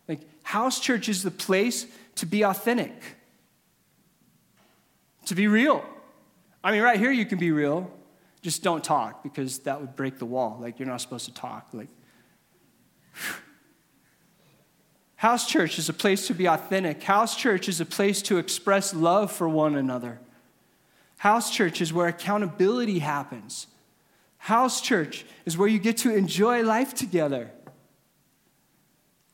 Like, 0.08 0.20
house 0.42 0.80
church 0.80 1.08
is 1.08 1.22
the 1.22 1.30
place 1.30 1.86
to 2.16 2.26
be 2.26 2.42
authentic, 2.42 2.92
to 5.26 5.34
be 5.34 5.46
real. 5.46 5.84
I 6.62 6.72
mean, 6.72 6.82
right 6.82 6.98
here 6.98 7.12
you 7.12 7.26
can 7.26 7.38
be 7.38 7.50
real, 7.50 7.90
just 8.42 8.62
don't 8.62 8.84
talk 8.84 9.22
because 9.22 9.60
that 9.60 9.80
would 9.80 9.96
break 9.96 10.18
the 10.18 10.26
wall. 10.26 10.58
Like, 10.60 10.78
you're 10.78 10.88
not 10.88 11.00
supposed 11.00 11.26
to 11.26 11.34
talk. 11.34 11.68
Like, 11.72 11.88
House 15.24 15.46
church 15.46 15.78
is 15.78 15.88
a 15.88 15.94
place 15.94 16.26
to 16.26 16.34
be 16.34 16.46
authentic. 16.46 17.02
House 17.02 17.34
church 17.34 17.66
is 17.66 17.80
a 17.80 17.86
place 17.86 18.20
to 18.20 18.36
express 18.36 18.92
love 18.92 19.32
for 19.32 19.48
one 19.48 19.74
another. 19.74 20.20
House 21.16 21.50
church 21.50 21.80
is 21.80 21.94
where 21.94 22.08
accountability 22.08 22.98
happens. 22.98 23.66
House 24.36 24.82
church 24.82 25.24
is 25.46 25.56
where 25.56 25.66
you 25.66 25.78
get 25.78 25.96
to 25.96 26.14
enjoy 26.14 26.62
life 26.62 26.92
together. 26.92 27.50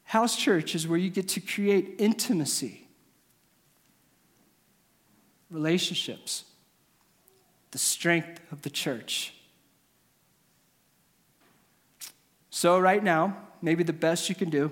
House 0.04 0.36
church 0.36 0.76
is 0.76 0.86
where 0.86 0.96
you 0.96 1.10
get 1.10 1.26
to 1.30 1.40
create 1.40 1.96
intimacy, 1.98 2.86
relationships, 5.50 6.44
the 7.72 7.78
strength 7.78 8.40
of 8.52 8.62
the 8.62 8.70
church. 8.70 9.34
So, 12.50 12.78
right 12.78 13.02
now, 13.02 13.36
maybe 13.60 13.82
the 13.82 13.92
best 13.92 14.28
you 14.28 14.36
can 14.36 14.50
do 14.50 14.70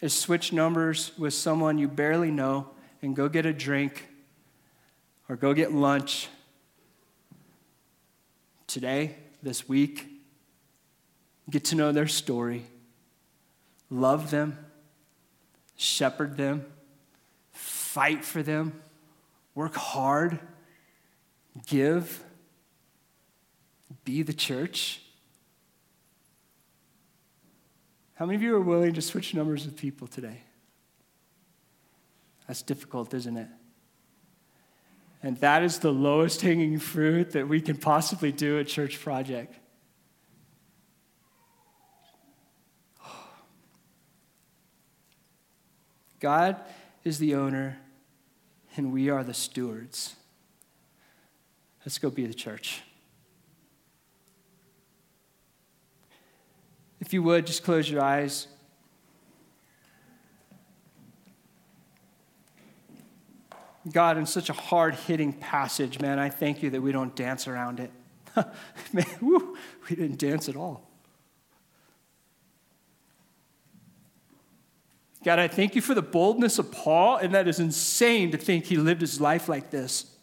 is 0.00 0.14
switch 0.14 0.52
numbers 0.52 1.12
with 1.18 1.34
someone 1.34 1.78
you 1.78 1.88
barely 1.88 2.30
know 2.30 2.70
and 3.02 3.14
go 3.14 3.28
get 3.28 3.46
a 3.46 3.52
drink 3.52 4.08
or 5.28 5.36
go 5.36 5.52
get 5.52 5.72
lunch 5.72 6.28
today, 8.66 9.16
this 9.42 9.68
week. 9.68 10.06
Get 11.48 11.64
to 11.66 11.74
know 11.74 11.90
their 11.90 12.06
story, 12.06 12.64
love 13.90 14.30
them, 14.30 14.56
shepherd 15.76 16.36
them, 16.36 16.64
fight 17.50 18.24
for 18.24 18.42
them, 18.42 18.80
work 19.56 19.74
hard, 19.74 20.38
give, 21.66 22.22
be 24.04 24.22
the 24.22 24.32
church. 24.32 25.02
How 28.20 28.26
many 28.26 28.36
of 28.36 28.42
you 28.42 28.54
are 28.54 28.60
willing 28.60 28.92
to 28.92 29.00
switch 29.00 29.34
numbers 29.34 29.64
with 29.64 29.76
people 29.78 30.06
today? 30.06 30.42
That's 32.46 32.60
difficult, 32.60 33.14
isn't 33.14 33.38
it? 33.38 33.48
And 35.22 35.38
that 35.38 35.62
is 35.62 35.78
the 35.78 35.90
lowest 35.90 36.42
hanging 36.42 36.78
fruit 36.78 37.30
that 37.30 37.48
we 37.48 37.62
can 37.62 37.78
possibly 37.78 38.30
do 38.30 38.60
at 38.60 38.66
Church 38.66 39.00
Project. 39.00 39.54
God 46.20 46.60
is 47.04 47.16
the 47.18 47.36
owner, 47.36 47.78
and 48.76 48.92
we 48.92 49.08
are 49.08 49.24
the 49.24 49.32
stewards. 49.32 50.14
Let's 51.86 51.96
go 51.96 52.10
be 52.10 52.26
the 52.26 52.34
church. 52.34 52.82
If 57.00 57.12
you 57.12 57.22
would, 57.22 57.46
just 57.46 57.64
close 57.64 57.90
your 57.90 58.02
eyes. 58.02 58.46
God, 63.90 64.18
in 64.18 64.26
such 64.26 64.50
a 64.50 64.52
hard 64.52 64.94
hitting 64.94 65.32
passage, 65.32 66.00
man, 66.00 66.18
I 66.18 66.28
thank 66.28 66.62
you 66.62 66.70
that 66.70 66.82
we 66.82 66.92
don't 66.92 67.16
dance 67.16 67.48
around 67.48 67.80
it. 67.80 67.90
man, 68.92 69.06
woo, 69.20 69.56
we 69.88 69.96
didn't 69.96 70.18
dance 70.18 70.48
at 70.48 70.56
all. 70.56 70.86
God, 75.24 75.38
I 75.38 75.48
thank 75.48 75.74
you 75.74 75.82
for 75.82 75.94
the 75.94 76.02
boldness 76.02 76.58
of 76.58 76.70
Paul, 76.72 77.16
and 77.16 77.34
that 77.34 77.48
is 77.48 77.58
insane 77.58 78.30
to 78.32 78.38
think 78.38 78.66
he 78.66 78.76
lived 78.76 79.00
his 79.00 79.20
life 79.20 79.48
like 79.48 79.70
this. 79.70 80.16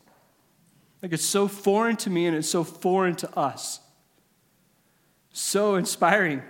Like 1.01 1.13
it's 1.13 1.25
so 1.25 1.47
foreign 1.47 1.95
to 1.97 2.09
me 2.09 2.25
and 2.25 2.35
it's 2.35 2.49
so 2.49 2.63
foreign 2.63 3.15
to 3.17 3.37
us. 3.37 3.79
So 5.31 5.75
inspiring. 5.75 6.41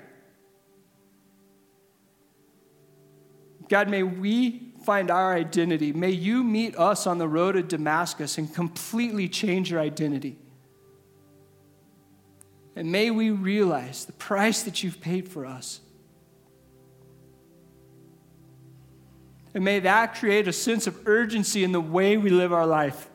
God, 3.69 3.89
may 3.89 4.03
we 4.03 4.71
find 4.83 5.11
our 5.11 5.35
identity. 5.35 5.91
May 5.91 6.11
you 6.11 6.43
meet 6.43 6.77
us 6.77 7.05
on 7.05 7.17
the 7.17 7.27
road 7.27 7.53
to 7.53 7.63
Damascus 7.63 8.37
and 8.37 8.53
completely 8.53 9.27
change 9.27 9.71
your 9.71 9.81
identity. 9.81 10.37
And 12.75 12.91
may 12.91 13.11
we 13.11 13.31
realize 13.31 14.05
the 14.05 14.13
price 14.13 14.63
that 14.63 14.83
you've 14.83 15.01
paid 15.01 15.27
for 15.27 15.45
us. 15.45 15.81
And 19.53 19.65
may 19.65 19.79
that 19.79 20.15
create 20.15 20.47
a 20.47 20.53
sense 20.53 20.87
of 20.87 21.07
urgency 21.07 21.63
in 21.63 21.71
the 21.71 21.81
way 21.81 22.15
we 22.15 22.29
live 22.29 22.53
our 22.53 22.67
life. 22.67 23.09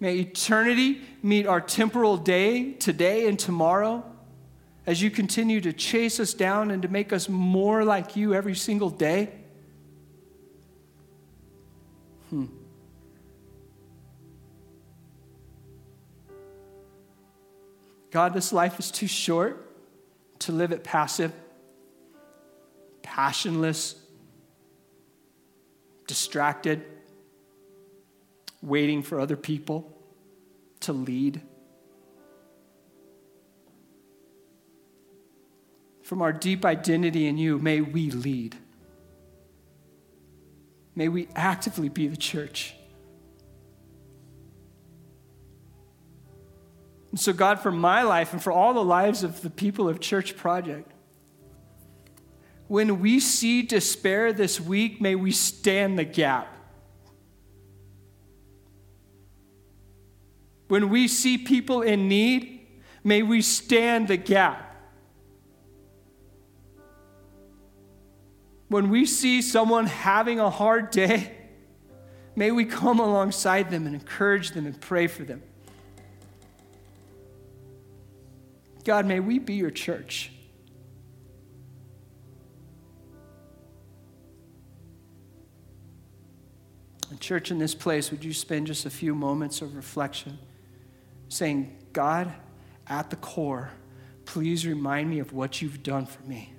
May 0.00 0.16
eternity 0.16 1.00
meet 1.22 1.46
our 1.46 1.60
temporal 1.60 2.16
day 2.16 2.72
today 2.72 3.28
and 3.28 3.38
tomorrow 3.38 4.04
as 4.86 5.00
you 5.00 5.10
continue 5.10 5.60
to 5.60 5.72
chase 5.72 6.18
us 6.18 6.34
down 6.34 6.70
and 6.70 6.82
to 6.82 6.88
make 6.88 7.12
us 7.12 7.28
more 7.28 7.84
like 7.84 8.16
you 8.16 8.34
every 8.34 8.54
single 8.54 8.90
day. 8.90 9.30
Hmm. 12.30 12.46
God, 18.10 18.34
this 18.34 18.52
life 18.52 18.78
is 18.78 18.90
too 18.90 19.06
short 19.06 19.68
to 20.40 20.52
live 20.52 20.72
it 20.72 20.82
passive, 20.82 21.32
passionless, 23.02 23.94
distracted, 26.08 26.84
waiting 28.60 29.02
for 29.02 29.20
other 29.20 29.36
people 29.36 29.96
to 30.80 30.92
lead. 30.92 31.40
From 36.12 36.20
our 36.20 36.30
deep 36.30 36.66
identity 36.66 37.26
in 37.26 37.38
you, 37.38 37.58
may 37.58 37.80
we 37.80 38.10
lead. 38.10 38.54
May 40.94 41.08
we 41.08 41.26
actively 41.34 41.88
be 41.88 42.06
the 42.06 42.18
church. 42.18 42.74
And 47.12 47.18
so, 47.18 47.32
God, 47.32 47.60
for 47.60 47.72
my 47.72 48.02
life 48.02 48.34
and 48.34 48.42
for 48.42 48.52
all 48.52 48.74
the 48.74 48.84
lives 48.84 49.22
of 49.22 49.40
the 49.40 49.48
people 49.48 49.88
of 49.88 50.00
Church 50.00 50.36
Project, 50.36 50.92
when 52.68 53.00
we 53.00 53.18
see 53.18 53.62
despair 53.62 54.34
this 54.34 54.60
week, 54.60 55.00
may 55.00 55.14
we 55.14 55.30
stand 55.30 55.98
the 55.98 56.04
gap. 56.04 56.54
When 60.68 60.90
we 60.90 61.08
see 61.08 61.38
people 61.38 61.80
in 61.80 62.06
need, 62.06 62.66
may 63.02 63.22
we 63.22 63.40
stand 63.40 64.08
the 64.08 64.18
gap. 64.18 64.71
When 68.72 68.88
we 68.88 69.04
see 69.04 69.42
someone 69.42 69.84
having 69.84 70.40
a 70.40 70.48
hard 70.48 70.90
day, 70.90 71.30
may 72.34 72.50
we 72.50 72.64
come 72.64 73.00
alongside 73.00 73.70
them 73.70 73.84
and 73.86 73.94
encourage 73.94 74.52
them 74.52 74.64
and 74.64 74.80
pray 74.80 75.08
for 75.08 75.24
them. 75.24 75.42
God, 78.82 79.04
may 79.04 79.20
we 79.20 79.38
be 79.38 79.52
your 79.52 79.70
church. 79.70 80.32
And 87.10 87.20
church 87.20 87.50
in 87.50 87.58
this 87.58 87.74
place, 87.74 88.10
would 88.10 88.24
you 88.24 88.32
spend 88.32 88.68
just 88.68 88.86
a 88.86 88.90
few 88.90 89.14
moments 89.14 89.60
of 89.60 89.76
reflection? 89.76 90.38
saying, 91.28 91.76
God, 91.92 92.32
at 92.86 93.10
the 93.10 93.16
core, 93.16 93.70
please 94.24 94.66
remind 94.66 95.10
me 95.10 95.18
of 95.18 95.34
what 95.34 95.60
you've 95.60 95.82
done 95.82 96.06
for 96.06 96.22
me. 96.24 96.54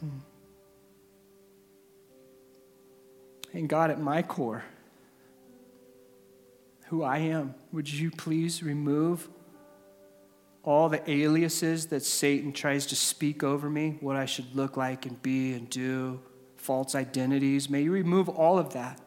Hmm. 0.00 0.08
And 3.52 3.68
God, 3.68 3.90
at 3.90 4.00
my 4.00 4.22
core, 4.22 4.64
who 6.86 7.02
I 7.02 7.18
am, 7.18 7.54
would 7.72 7.90
you 7.90 8.10
please 8.10 8.62
remove 8.62 9.28
all 10.62 10.88
the 10.88 11.10
aliases 11.10 11.86
that 11.86 12.04
Satan 12.04 12.52
tries 12.52 12.86
to 12.86 12.96
speak 12.96 13.42
over 13.42 13.70
me, 13.70 13.96
what 14.00 14.16
I 14.16 14.26
should 14.26 14.54
look 14.54 14.76
like 14.76 15.06
and 15.06 15.20
be 15.22 15.54
and 15.54 15.68
do, 15.68 16.20
false 16.56 16.94
identities? 16.94 17.70
May 17.70 17.82
you 17.82 17.92
remove 17.92 18.28
all 18.28 18.58
of 18.58 18.72
that. 18.74 19.00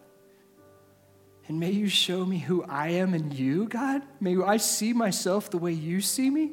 And 1.47 1.59
may 1.59 1.71
you 1.71 1.89
show 1.89 2.25
me 2.25 2.37
who 2.37 2.63
I 2.63 2.89
am 2.89 3.13
in 3.13 3.31
you, 3.31 3.67
God. 3.67 4.03
May 4.19 4.37
I 4.41 4.57
see 4.57 4.93
myself 4.93 5.49
the 5.49 5.57
way 5.57 5.73
you 5.73 6.01
see 6.01 6.29
me. 6.29 6.51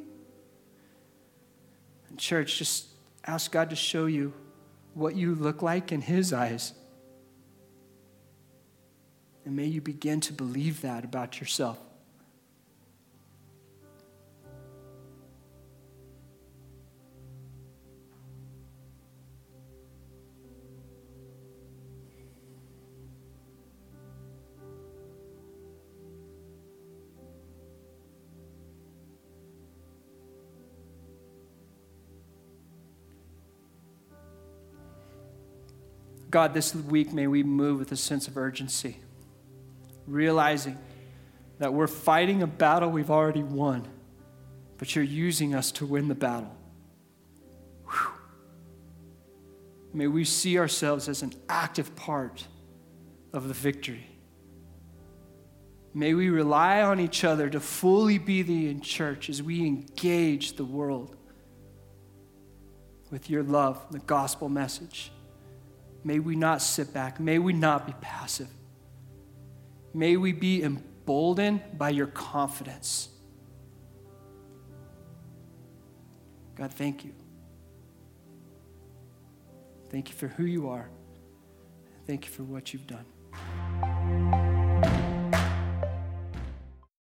And, 2.08 2.18
church, 2.18 2.58
just 2.58 2.87
ask 3.28 3.52
God 3.52 3.68
to 3.70 3.76
show 3.76 4.06
you 4.06 4.32
what 4.94 5.14
you 5.14 5.34
look 5.34 5.60
like 5.60 5.92
in 5.92 6.00
His 6.00 6.32
eyes. 6.32 6.72
And 9.44 9.54
may 9.54 9.66
you 9.66 9.82
begin 9.82 10.20
to 10.20 10.32
believe 10.32 10.80
that 10.80 11.04
about 11.04 11.38
yourself. 11.38 11.78
God, 36.30 36.54
this 36.54 36.74
week 36.74 37.12
may 37.12 37.26
we 37.26 37.42
move 37.42 37.78
with 37.78 37.92
a 37.92 37.96
sense 37.96 38.28
of 38.28 38.36
urgency 38.36 38.98
realizing 40.08 40.78
that 41.58 41.72
we're 41.72 41.86
fighting 41.86 42.42
a 42.42 42.46
battle 42.46 42.90
we've 42.90 43.10
already 43.10 43.42
won, 43.42 43.86
but 44.78 44.94
you're 44.94 45.04
using 45.04 45.54
us 45.54 45.70
to 45.72 45.86
win 45.86 46.08
the 46.08 46.14
battle. 46.14 46.54
Whew. 47.84 48.10
May 49.92 50.06
we 50.06 50.24
see 50.24 50.58
ourselves 50.58 51.08
as 51.08 51.22
an 51.22 51.34
active 51.48 51.94
part 51.94 52.46
of 53.32 53.48
the 53.48 53.54
victory. 53.54 54.06
May 55.94 56.14
we 56.14 56.30
rely 56.30 56.82
on 56.82 57.00
each 57.00 57.24
other 57.24 57.50
to 57.50 57.60
fully 57.60 58.18
be 58.18 58.42
the 58.42 58.74
church 58.80 59.28
as 59.28 59.42
we 59.42 59.66
engage 59.66 60.54
the 60.54 60.64
world 60.64 61.16
with 63.10 63.28
your 63.28 63.42
love, 63.42 63.84
the 63.90 63.98
gospel 64.00 64.48
message. 64.48 65.10
May 66.08 66.20
we 66.20 66.36
not 66.36 66.62
sit 66.62 66.94
back. 66.94 67.20
May 67.20 67.38
we 67.38 67.52
not 67.52 67.86
be 67.86 67.92
passive. 68.00 68.48
May 69.92 70.16
we 70.16 70.32
be 70.32 70.62
emboldened 70.62 71.60
by 71.76 71.90
your 71.90 72.06
confidence. 72.06 73.10
God, 76.54 76.72
thank 76.72 77.04
you. 77.04 77.12
Thank 79.90 80.08
you 80.08 80.14
for 80.14 80.28
who 80.28 80.46
you 80.46 80.70
are. 80.70 80.88
Thank 82.06 82.24
you 82.24 82.32
for 82.32 82.42
what 82.42 82.72
you've 82.72 82.86
done. 82.86 84.47